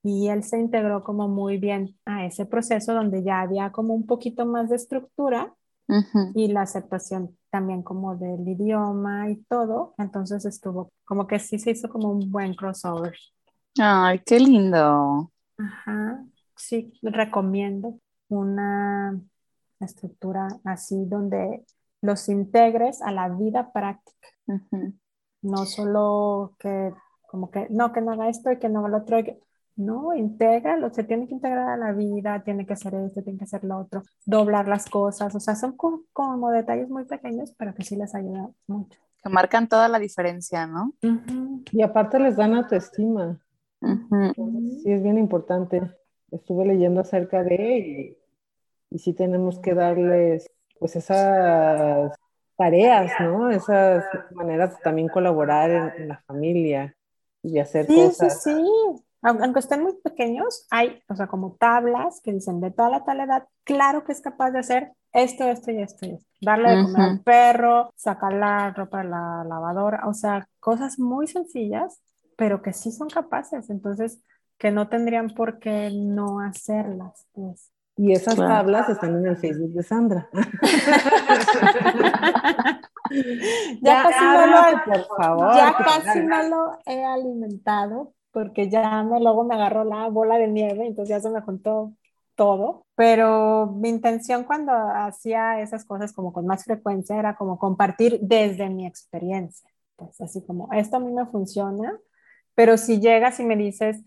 [0.03, 4.07] Y él se integró como muy bien a ese proceso donde ya había como un
[4.07, 5.55] poquito más de estructura
[6.35, 9.95] y la aceptación también como del idioma y todo.
[9.99, 13.17] Entonces estuvo como que sí se hizo como un buen crossover.
[13.81, 15.31] Ay, qué lindo.
[15.57, 16.25] Ajá,
[16.57, 19.21] sí, recomiendo una
[19.81, 21.65] estructura así donde
[22.01, 24.29] los integres a la vida práctica.
[25.43, 26.93] No solo que,
[27.29, 29.19] como que, no, que no haga esto y que no haga lo otro.
[29.79, 33.45] No, lo se tiene que integrar a la vida, tiene que hacer esto, tiene que
[33.45, 37.85] hacer lo otro, doblar las cosas, o sea, son como, detalles muy pequeños, pero que
[37.85, 38.99] sí les ayuda mucho.
[39.23, 40.95] Que marcan toda la diferencia, ¿no?
[41.73, 43.39] Y aparte les dan autoestima.
[43.81, 45.81] sí, es bien importante.
[46.33, 48.19] Estuve leyendo acerca de
[48.91, 52.13] y sí tenemos que darles pues esas
[52.57, 53.51] tareas, ¿no?
[53.51, 56.97] Esas maneras de también colaborar en, la familia
[57.43, 58.43] y hacer cosas.
[58.43, 58.63] Sí, sí,
[58.97, 59.05] sí.
[59.23, 63.19] Aunque estén muy pequeños, hay, o sea, como tablas que dicen de toda la tal
[63.21, 66.27] edad, claro que es capaz de hacer esto, esto y esto y esto.
[66.41, 71.27] Darle de comer al perro, sacar la ropa de la lavadora, o sea, cosas muy
[71.27, 72.01] sencillas,
[72.37, 73.71] pero que sí son capaces.
[73.71, 74.23] Entonces,
[74.57, 77.73] que no tendrían por qué no hacerlas, pues.
[77.97, 80.29] Y esas tablas están en el Facebook de Sandra.
[83.83, 89.19] ya, casi, no lo, por favor, ya casi no lo he alimentado porque ya me,
[89.21, 91.93] luego me agarró la bola de nieve, entonces ya se me juntó
[92.37, 92.87] todo.
[92.95, 98.71] Pero mi intención cuando hacía esas cosas como con más frecuencia era como compartir desde
[98.71, 99.69] mi experiencia.
[99.97, 101.99] Pues así como, esto a mí me funciona,
[102.55, 104.05] pero si llegas y me dices,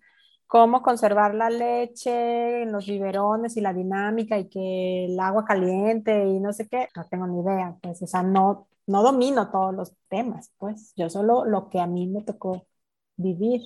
[0.48, 6.26] cómo conservar la leche en los biberones y la dinámica y que el agua caliente
[6.26, 9.74] y no sé qué, no tengo ni idea, pues, o sea, no, no domino todos
[9.76, 12.66] los temas, pues, yo solo lo que a mí me tocó
[13.18, 13.62] vivir.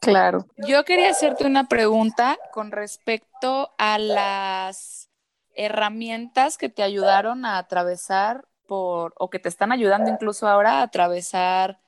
[0.00, 0.46] Claro.
[0.56, 5.08] Yo quería hacerte una pregunta con respecto a las
[5.54, 10.82] herramientas que te ayudaron a atravesar por, o que te están ayudando incluso ahora a
[10.82, 11.78] atravesar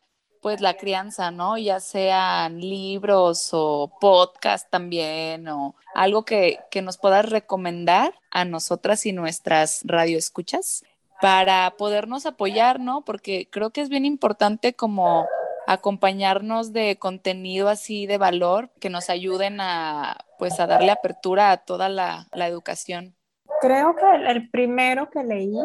[0.40, 1.58] pues la crianza, ¿no?
[1.58, 9.06] Ya sean libros o podcast también o algo que, que nos puedas recomendar a nosotras
[9.06, 10.84] y nuestras radioescuchas
[11.20, 13.04] para podernos apoyar, ¿no?
[13.04, 15.26] Porque creo que es bien importante como
[15.66, 21.56] acompañarnos de contenido así de valor que nos ayuden a pues a darle apertura a
[21.58, 23.16] toda la, la educación.
[23.60, 25.58] Creo que el, el, primero que leí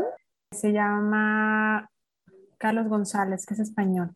[0.51, 1.89] se llama
[2.57, 4.15] Carlos González, que es español.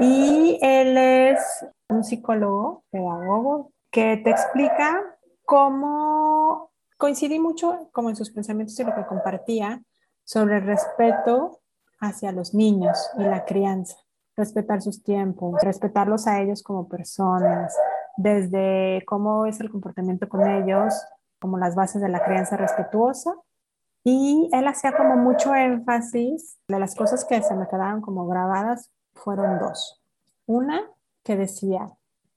[0.00, 5.00] Y él es un psicólogo, pedagogo, que te explica
[5.44, 9.82] cómo coincidí mucho como en sus pensamientos y lo que compartía
[10.24, 11.60] sobre el respeto
[12.00, 13.96] hacia los niños y la crianza
[14.38, 17.76] respetar sus tiempos, respetarlos a ellos como personas,
[18.16, 20.94] desde cómo es el comportamiento con ellos,
[21.38, 23.34] como las bases de la crianza respetuosa.
[24.04, 28.90] Y él hacía como mucho énfasis, de las cosas que se me quedaron como grabadas
[29.12, 30.02] fueron dos.
[30.46, 30.80] Una
[31.24, 31.90] que decía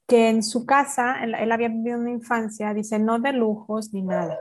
[0.08, 4.02] que en su casa, él, él había vivido una infancia, dice, no de lujos ni
[4.02, 4.38] nada,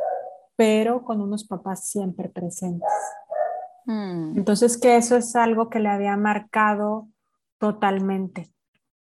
[0.56, 2.88] pero con unos papás siempre presentes.
[3.84, 4.38] Mm.
[4.38, 7.08] Entonces, que eso es algo que le había marcado
[7.60, 8.50] Totalmente.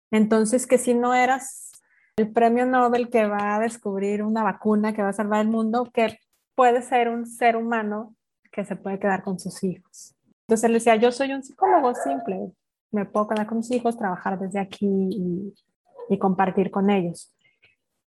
[0.09, 1.71] Entonces, que si no eras
[2.17, 5.87] el premio Nobel que va a descubrir una vacuna que va a salvar el mundo,
[5.93, 6.17] que
[6.55, 8.15] puede ser un ser humano
[8.51, 10.15] que se puede quedar con sus hijos.
[10.47, 12.51] Entonces él decía, yo soy un psicólogo simple,
[12.91, 15.53] me puedo quedar con mis hijos, trabajar desde aquí y,
[16.09, 17.35] y compartir con ellos.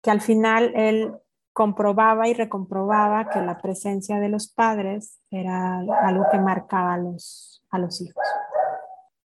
[0.01, 1.13] Que al final él
[1.53, 7.65] comprobaba y recomprobaba que la presencia de los padres era algo que marcaba a los,
[7.71, 8.23] a los hijos.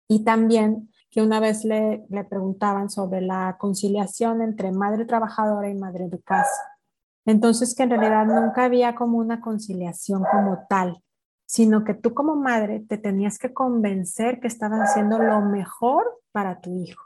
[0.08, 5.76] Y también que una vez le, le preguntaban sobre la conciliación entre madre trabajadora y
[5.76, 6.78] madre de casa.
[7.26, 11.04] Entonces que en realidad nunca había como una conciliación como tal,
[11.46, 16.62] sino que tú como madre te tenías que convencer que estaban haciendo lo mejor para
[16.62, 17.04] tu hijo.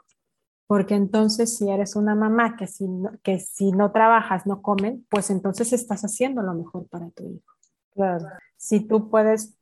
[0.68, 5.04] Porque entonces si eres una mamá que si no, que si no trabajas no comen,
[5.10, 7.52] pues entonces estás haciendo lo mejor para tu hijo.
[7.92, 8.26] Claro.
[8.56, 9.58] Si tú puedes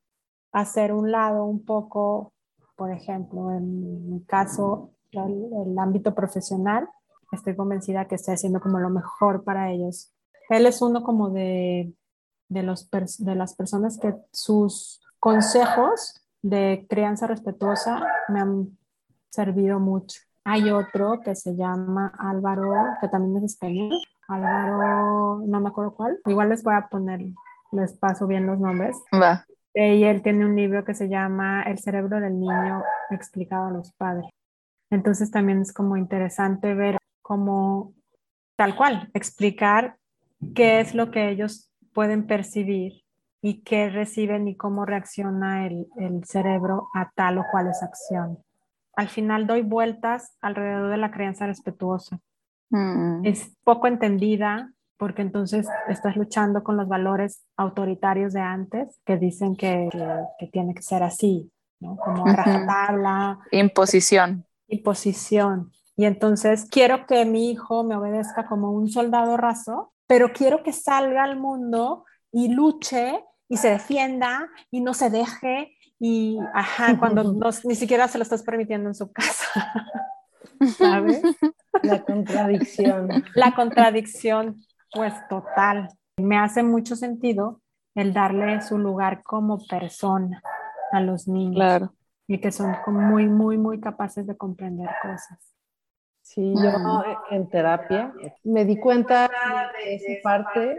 [0.53, 2.34] hacer un lado un poco
[2.77, 6.89] por ejemplo, en mi caso, el, el ámbito profesional,
[7.33, 10.13] estoy convencida que estoy haciendo como lo mejor para ellos.
[10.49, 11.93] Él es uno como de,
[12.49, 18.79] de, los, de las personas que sus consejos de crianza respetuosa me han
[19.31, 20.21] servido mucho.
[20.45, 23.93] Hay otro que se llama Álvaro, que también es español.
[24.29, 26.19] Álvaro, no me acuerdo cuál.
[26.27, 27.21] Igual les voy a poner,
[27.73, 28.97] les paso bien los nombres.
[29.13, 29.47] Va.
[29.75, 33.93] Y él tiene un libro que se llama El cerebro del niño explicado a los
[33.95, 34.27] padres.
[34.91, 37.93] Entonces también es como interesante ver cómo,
[38.57, 39.97] tal cual, explicar
[40.55, 43.03] qué es lo que ellos pueden percibir
[43.43, 48.39] y qué reciben y cómo reacciona el, el cerebro a tal o cual es acción.
[48.97, 52.21] Al final doy vueltas alrededor de la crianza respetuosa.
[52.71, 53.25] Mm.
[53.25, 59.57] Es poco entendida, porque entonces estás luchando con los valores autoritarios de antes que dicen
[59.57, 59.89] que,
[60.39, 61.97] que, tiene que ser así, ¿no?
[61.97, 63.41] Como rajatabla.
[63.51, 64.47] Imposición.
[64.69, 65.73] Imposición.
[65.97, 70.73] Y entonces quiero que mi hijo me obedezca como un soldado raso, pero quiero que
[70.73, 77.35] salga al mundo y luche y se defienda y no se deje y, ajá, cuando
[77.65, 79.47] ni siquiera se lo estás permitiendo en su casa.
[80.79, 81.23] ¿Sabes?
[81.83, 83.25] La contradicción.
[83.35, 84.57] La contradicción.
[84.95, 85.89] Pues total.
[86.17, 87.61] Me hace mucho sentido
[87.95, 90.43] el darle su lugar como persona
[90.93, 91.57] a los niños.
[91.57, 91.93] Claro.
[92.27, 95.55] Y que son muy, muy, muy capaces de comprender cosas.
[96.23, 97.35] Sí, yo mm.
[97.35, 99.31] en terapia me di cuenta
[99.77, 100.79] de esa parte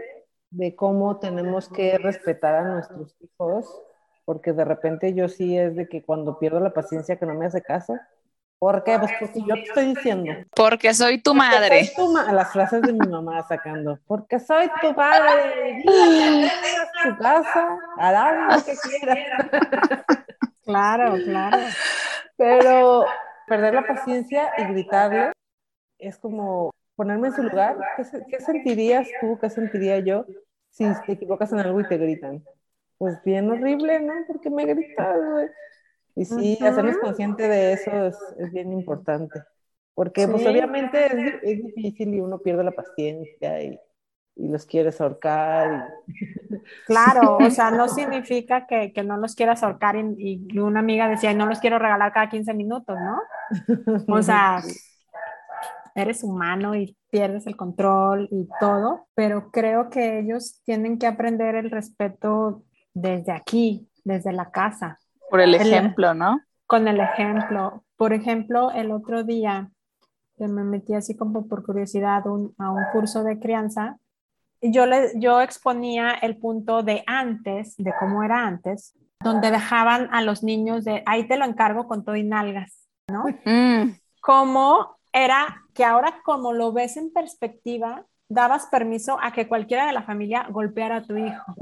[0.50, 3.82] de cómo tenemos que respetar a nuestros hijos,
[4.24, 7.46] porque de repente yo sí es de que cuando pierdo la paciencia que no me
[7.46, 7.96] hace caso,
[8.58, 8.98] ¿Por qué?
[8.98, 10.32] Pues porque yo te estoy diciendo.
[10.54, 11.84] Porque soy tu madre.
[11.84, 13.98] Soy tu ma Las frases de mi mamá sacando.
[14.06, 15.82] Porque soy tu padre.
[15.84, 19.18] Dile a tu casa, harás lo que quieras.
[20.66, 21.58] Claro, claro.
[22.36, 23.06] Pero
[23.46, 25.30] perder la paciencia y gritarle
[25.96, 27.76] es como ponerme en su lugar.
[27.96, 29.38] ¿Qué, qué sentirías tú?
[29.40, 30.26] ¿Qué sentiría yo
[30.70, 32.44] si te equivocas en algo y te gritan?
[32.98, 34.14] Pues bien horrible, ¿no?
[34.26, 35.50] Porque me gritas, güey.
[36.16, 39.42] Y sí, hacerles consciente de eso es, es bien importante,
[39.94, 43.78] porque pues obviamente es, es, difícil y uno pierde la paciencia y,
[44.34, 45.88] y los quieres ahorcar.
[46.08, 46.14] Y...
[46.86, 51.08] Claro, o sea, no significa que, que no los quieras ahorcar y, y, una amiga
[51.08, 53.20] decía, no los quiero regalar cada 15 minutos, ¿no?
[54.08, 54.62] O sea,
[55.94, 61.54] eres humano y pierdes el control y todo, pero creo que ellos tienen que aprender
[61.54, 62.64] el respeto
[62.94, 64.98] desde aquí, desde la casa.
[65.30, 66.40] Por el ejemplo, ¿no?
[66.66, 67.84] Con el ejemplo.
[67.96, 69.70] Por ejemplo, el otro día
[70.36, 73.96] que me metí así como por curiosidad a un curso de crianza,
[74.60, 80.22] yo, le, yo exponía el punto de antes, de cómo era antes, donde dejaban a
[80.22, 83.24] los niños de, ahí te lo encargo con todo y nalgas, ¿no?
[83.44, 83.96] Mm.
[84.20, 89.92] Como era que ahora como lo ves en perspectiva, dabas permiso a que cualquiera de
[89.92, 91.54] la familia golpeara a tu hijo.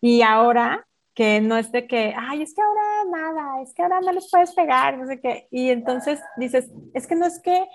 [0.00, 0.86] Y ahora
[1.16, 4.30] que no es de que, ay, es que ahora nada, es que ahora no les
[4.30, 5.48] puedes pegar, no sé qué.
[5.50, 7.66] Y entonces dices, es que no es que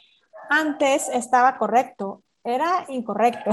[0.47, 3.49] antes estaba correcto, era incorrecto.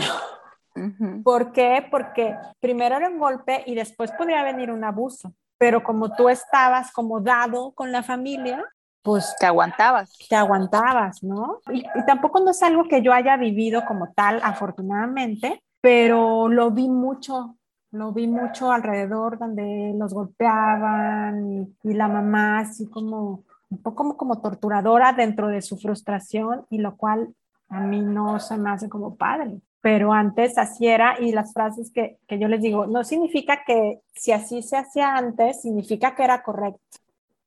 [1.24, 1.86] ¿Por qué?
[1.90, 5.32] Porque primero era un golpe y después podría venir un abuso.
[5.56, 8.62] Pero como tú estabas como dado con la familia,
[9.02, 10.12] pues te aguantabas.
[10.28, 11.60] Te aguantabas, ¿no?
[11.72, 16.70] Y, y, tampoco no es algo que yo haya vivido como tal, afortunadamente, pero lo
[16.72, 17.57] vi mucho,
[17.90, 23.96] lo vi mucho alrededor donde los golpeaban y, y la mamá así como un poco
[23.96, 27.34] como, como torturadora dentro de su frustración y lo cual
[27.68, 29.60] a mí no se me hace como padre.
[29.80, 34.00] Pero antes así era y las frases que, que yo les digo, no significa que
[34.14, 36.98] si así se hacía antes, significa que era correcto.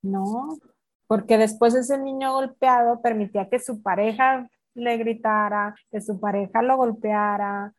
[0.01, 0.57] No,
[1.07, 6.77] porque después ese niño golpeado permitía que su pareja le gritara, que su pareja lo
[6.77, 7.73] golpeara.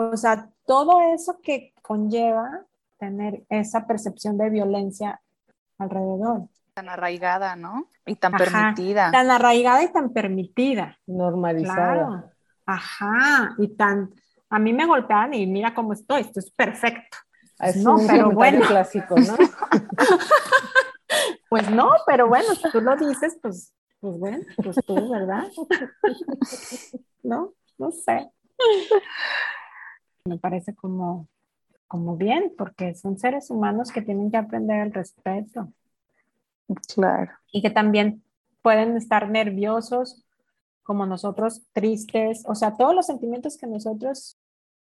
[0.00, 2.64] O sea, todo eso que conlleva
[2.98, 5.20] tener esa percepción de violencia
[5.78, 7.88] alrededor tan arraigada, ¿no?
[8.06, 9.10] Y tan permitida.
[9.10, 10.96] Tan arraigada y tan permitida.
[11.08, 12.32] Normalizada.
[12.64, 14.14] Ajá, y tan,
[14.48, 17.18] a mí me golpean y mira cómo estoy, esto es perfecto.
[17.58, 18.64] Es no, pero bueno.
[18.64, 19.36] clásico, ¿no?
[21.50, 25.48] pues no, pero bueno, si tú lo dices, pues, pues bueno, pues tú, ¿verdad?
[27.24, 28.30] no, no sé.
[30.24, 31.28] Me parece como,
[31.86, 35.72] como bien, porque son seres humanos que tienen que aprender el respeto.
[36.94, 37.32] Claro.
[37.52, 38.22] Y que también
[38.62, 40.24] pueden estar nerviosos
[40.82, 44.38] como nosotros, tristes, o sea, todos los sentimientos que nosotros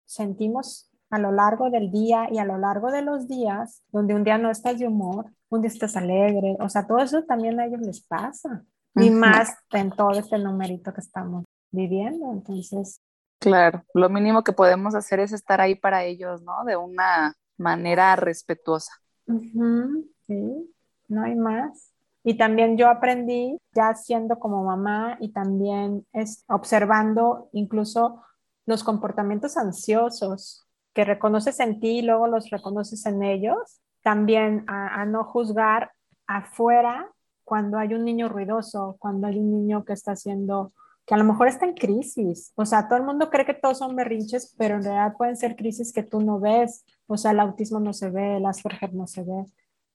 [0.07, 4.25] sentimos a lo largo del día y a lo largo de los días, donde un
[4.25, 7.67] día no estás de humor, un día estás alegre, o sea, todo eso también a
[7.67, 8.65] ellos les pasa.
[8.95, 13.01] Y más en todo este numerito que estamos viviendo, entonces.
[13.41, 16.65] Claro, lo mínimo que podemos hacer es estar ahí para ellos, ¿no?
[16.65, 18.93] De una manera respetuosa.
[19.27, 20.75] sí,
[21.09, 21.93] no hay más.
[22.23, 28.23] Y también yo aprendí, ya siendo como mamá y también es, observando incluso
[28.67, 35.01] los comportamientos ansiosos que reconoces en ti y luego los reconoces en ellos, también a,
[35.01, 35.93] a no juzgar
[36.27, 37.11] afuera
[37.45, 40.73] cuando hay un niño ruidoso, cuando hay un niño que está haciendo,
[41.11, 42.53] que a lo mejor está en crisis.
[42.55, 45.57] O sea, todo el mundo cree que todos son berrinches, pero en realidad pueden ser
[45.57, 46.85] crisis que tú no ves.
[47.09, 49.45] O sea, el autismo no se ve, el Asperger no se ve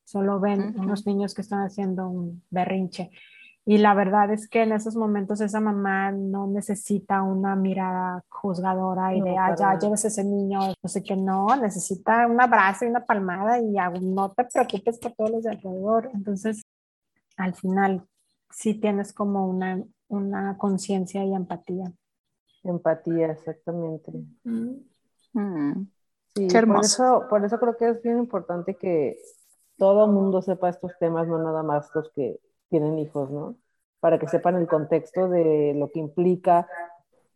[0.05, 3.11] solo ven unos niños que están haciendo un berrinche.
[3.67, 9.15] Y la verdad es que en esos momentos esa mamá no necesita una mirada juzgadora
[9.15, 12.89] y de, ah, ya lleves ese niño, no sé qué, no, necesita un abrazo y
[12.89, 16.11] una palmada y no te preocupes por todos los de alrededor.
[16.13, 16.61] Entonces,
[17.37, 18.07] al final,
[18.51, 21.91] sí tienes como una, una conciencia y empatía.
[22.63, 24.11] Empatía, exactamente.
[24.43, 25.83] Mm.
[26.35, 26.79] Sí, Qué hermoso.
[26.79, 29.17] Por eso, por eso creo que es bien importante que
[29.77, 32.39] todo mundo sepa estos temas, no nada más los que
[32.69, 33.57] tienen hijos, ¿no?
[33.99, 36.67] Para que sepan el contexto de lo que implica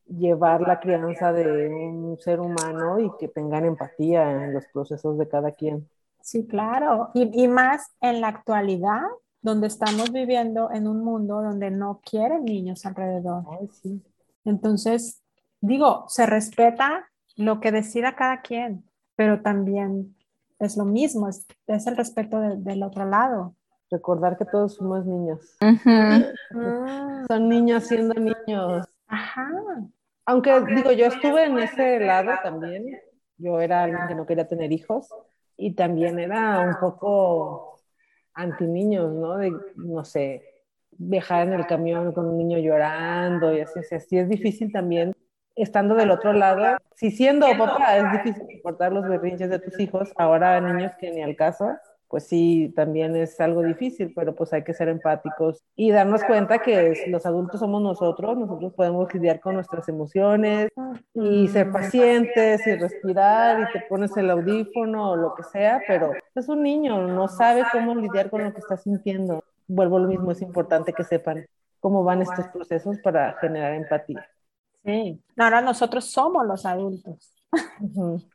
[0.08, 5.28] llevar la crianza de un ser humano y que tengan empatía en los procesos de
[5.28, 5.88] cada quien.
[6.22, 7.10] Sí, claro.
[7.14, 9.04] Y, y más en la actualidad,
[9.42, 13.46] donde estamos viviendo en un mundo donde no quieren niños alrededor.
[13.82, 14.04] sí.
[14.46, 15.22] Entonces,
[15.62, 18.86] digo, se respeta lo que decida cada quien,
[19.16, 20.16] pero también
[20.60, 21.48] es lo mismo, es,
[21.88, 23.56] el respeto del otro lado.
[23.92, 25.58] Recordar que todos somos niños.
[25.62, 27.26] Ah.
[27.28, 28.86] Son niños siendo niños.
[29.08, 29.50] Ajá.
[30.26, 32.86] Aunque digo, yo estuve en ese lado también.
[33.38, 35.10] Yo era alguien que no quería tener hijos
[35.58, 37.79] y también era un poco
[38.40, 39.38] anti niños, ¿no?
[39.38, 40.44] De, no sé,
[40.92, 45.14] viajar en el camión con un niño llorando y así, así es difícil también
[45.56, 50.10] estando del otro lado, si siendo papá es difícil soportar los berrinches de tus hijos,
[50.18, 51.76] ahora niños que ni al caso,
[52.10, 56.58] pues sí, también es algo difícil, pero pues hay que ser empáticos y darnos cuenta
[56.58, 60.70] que los adultos somos nosotros, nosotros podemos lidiar con nuestras emociones
[61.14, 66.14] y ser pacientes y respirar y te pones el audífono o lo que sea, pero
[66.34, 69.44] es un niño, no sabe cómo lidiar con lo que está sintiendo.
[69.68, 71.46] Vuelvo a lo mismo, es importante que sepan
[71.80, 74.28] cómo van estos procesos para generar empatía.
[74.84, 77.39] Sí, ahora nosotros somos los adultos.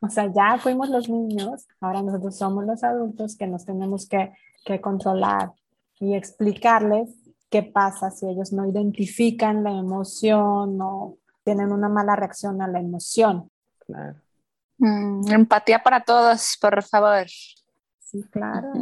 [0.01, 4.33] O sea, ya fuimos los niños, ahora nosotros somos los adultos que nos tenemos que,
[4.65, 5.51] que controlar
[5.99, 7.09] y explicarles
[7.49, 12.79] qué pasa si ellos no identifican la emoción o tienen una mala reacción a la
[12.79, 13.49] emoción.
[13.85, 14.15] Claro.
[14.77, 17.27] Mm, empatía para todos, por favor.
[17.99, 18.73] Sí, claro.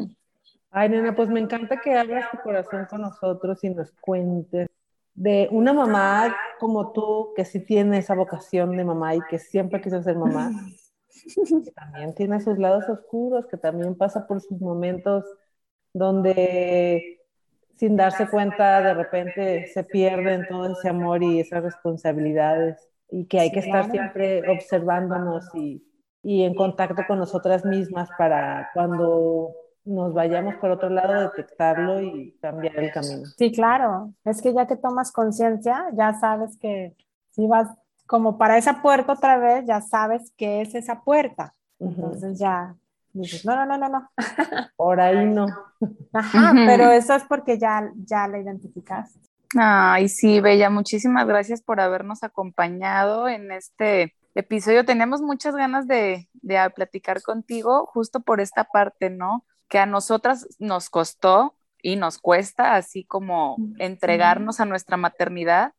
[0.72, 4.68] Ay, nena, pues me encanta que abras tu corazón con nosotros y nos cuentes
[5.16, 9.82] de una mamá como tú, que sí tiene esa vocación de mamá y que siempre
[9.82, 10.52] quiso ser mamá,
[11.64, 15.26] que también tiene sus lados oscuros, que también pasa por sus momentos
[15.94, 17.20] donde
[17.76, 23.40] sin darse cuenta de repente se pierden todo ese amor y esas responsabilidades y que
[23.40, 25.86] hay que estar siempre observándonos y,
[26.24, 29.54] y en contacto con nosotras mismas para cuando
[29.86, 33.26] nos vayamos por otro lado, detectarlo y cambiar el camino.
[33.38, 34.14] Sí, claro.
[34.24, 36.96] Es que ya que tomas conciencia, ya sabes que
[37.32, 37.68] si vas
[38.08, 41.54] como para esa puerta otra vez, ya sabes que es esa puerta.
[41.80, 42.76] Entonces ya
[43.12, 44.10] dices, no, no, no, no, no.
[44.78, 45.48] Por ahí no.
[46.14, 49.18] Ajá, pero eso es porque ya, ya la identificas.
[49.56, 54.86] Ay, sí, Bella, muchísimas gracias por habernos acompañado en este episodio.
[54.86, 59.46] Tenemos muchas ganas de, de platicar contigo justo por esta parte, ¿no?
[59.74, 65.74] que a nosotras nos costó y nos cuesta, así como entregarnos a nuestra maternidad.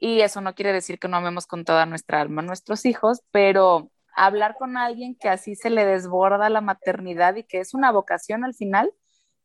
[0.00, 3.22] Y eso no quiere decir que no amemos con toda nuestra alma a nuestros hijos,
[3.30, 7.92] pero hablar con alguien que así se le desborda la maternidad y que es una
[7.92, 8.92] vocación al final,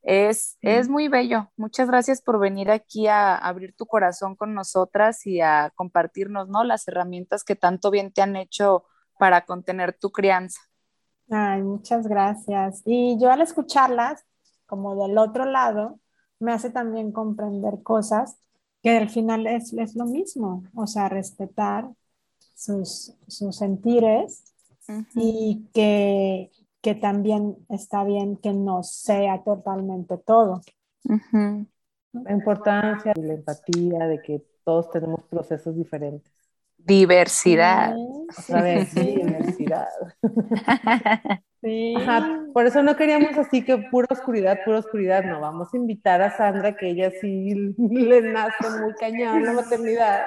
[0.03, 1.51] es, es muy bello.
[1.57, 6.63] Muchas gracias por venir aquí a abrir tu corazón con nosotras y a compartirnos ¿no?
[6.63, 8.85] las herramientas que tanto bien te han hecho
[9.19, 10.59] para contener tu crianza.
[11.29, 12.81] Ay, muchas gracias.
[12.85, 14.25] Y yo al escucharlas,
[14.65, 15.99] como del otro lado,
[16.39, 18.37] me hace también comprender cosas
[18.81, 21.87] que al final es, es lo mismo, o sea, respetar
[22.55, 24.43] sus, sus sentires
[25.15, 30.61] y que, que, también está bien que no sea totalmente todo.
[32.13, 36.31] La importancia de la empatía, de que todos tenemos procesos diferentes.
[36.77, 37.95] Diversidad.
[38.35, 39.87] Sí, diversidad.
[41.63, 41.93] Sí.
[42.55, 45.23] por eso no queríamos así que pura oscuridad, pura oscuridad.
[45.23, 50.25] No, vamos a invitar a Sandra, que ella sí le nace muy cañón la maternidad,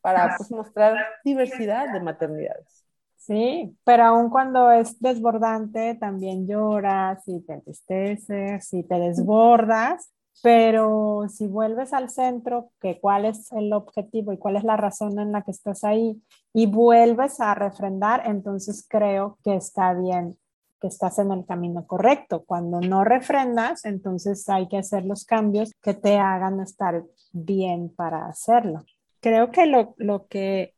[0.00, 2.85] para pues, mostrar diversidad de maternidades.
[3.26, 10.12] Sí, pero aun cuando es desbordante, también lloras y te entristeces y te desbordas,
[10.44, 15.18] pero si vuelves al centro, que cuál es el objetivo y cuál es la razón
[15.18, 16.22] en la que estás ahí,
[16.54, 20.38] y vuelves a refrendar, entonces creo que está bien,
[20.80, 22.44] que estás en el camino correcto.
[22.46, 27.02] Cuando no refrendas, entonces hay que hacer los cambios que te hagan estar
[27.32, 28.84] bien para hacerlo.
[29.18, 30.75] Creo que lo, lo que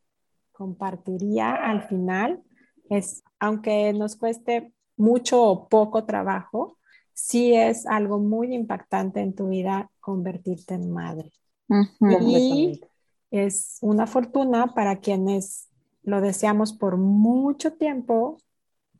[0.58, 2.42] compartiría al final
[2.90, 6.76] es, aunque nos cueste mucho o poco trabajo,
[7.14, 11.32] sí es algo muy impactante en tu vida convertirte en madre.
[12.20, 12.80] Y
[13.30, 15.68] es una fortuna para quienes
[16.02, 18.38] lo deseamos por mucho tiempo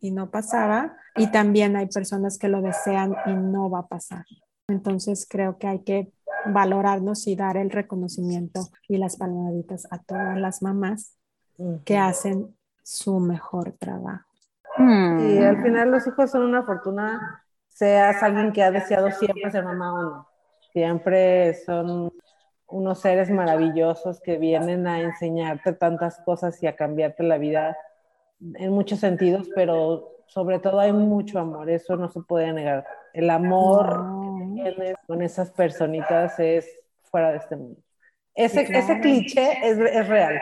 [0.01, 0.97] y no pasaba.
[1.17, 4.25] Y también hay personas que lo desean y no va a pasar.
[4.69, 6.13] Entonces creo que hay que
[6.47, 11.18] valorarnos y dar el reconocimiento y las palmaditas a todas las mamás
[11.85, 14.25] que hacen su mejor trabajo.
[14.79, 17.45] Y al final los hijos son una fortuna
[17.79, 20.29] seas alguien que ha deseado siempre ser mamá o no.
[20.73, 22.13] Siempre son
[22.67, 27.79] unos seres maravillosos que vienen a enseñarte tantas cosas y a cambiarte la vida
[28.41, 32.85] en muchos sentidos, pero sobre todo hay mucho amor, eso no se puede negar.
[33.13, 34.05] El amor
[34.57, 36.69] que tienes con esas personitas es
[37.05, 37.81] fuera de este mundo.
[38.35, 40.41] Ese, ese cliché es, es, real.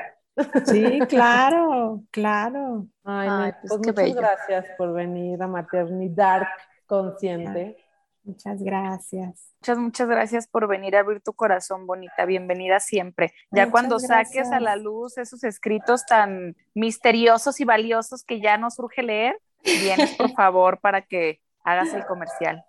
[0.65, 2.87] Sí, claro, claro.
[3.05, 6.43] Ay, pues muchas gracias por venir a Maternidad
[6.87, 7.77] consciente.
[8.25, 9.55] Muchas gracias.
[9.61, 12.25] Muchas, muchas gracias por venir a abrir tu corazón, bonita.
[12.25, 13.33] Bienvenida siempre.
[13.53, 18.71] Ya cuando saques a la luz esos escritos tan misteriosos y valiosos que ya no
[18.71, 22.65] surge leer, vienes por favor para que hagas el comercial.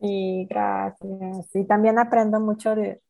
[0.00, 1.54] Sí, gracias.
[1.54, 3.00] Y también aprendo mucho de,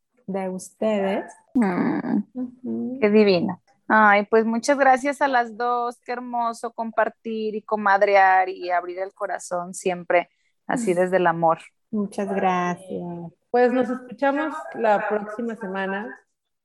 [0.51, 1.25] ustedes.
[1.59, 3.61] Mm, qué divina.
[3.89, 5.99] Ay, pues muchas gracias a las dos.
[6.05, 10.29] Qué hermoso compartir y comadrear y abrir el corazón siempre
[10.67, 11.59] así desde el amor.
[11.91, 13.33] Muchas gracias.
[13.51, 16.19] Pues nos escuchamos la próxima semana.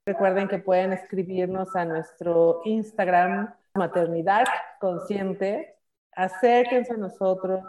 [0.06, 4.44] Recuerden que pueden escribirnos a nuestro Instagram, Maternidad
[4.82, 5.78] Consciente.
[6.14, 7.64] Acérquense a nosotros.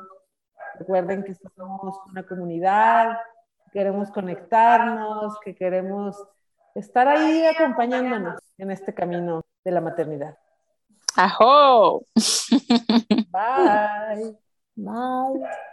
[0.81, 3.17] Recuerden que somos una comunidad,
[3.73, 6.17] queremos conectarnos, que queremos
[6.75, 10.39] estar ahí acompañándonos en este camino de la maternidad.
[11.17, 12.05] ¡Ajo!
[13.31, 14.37] Bye.
[14.77, 15.65] Bye.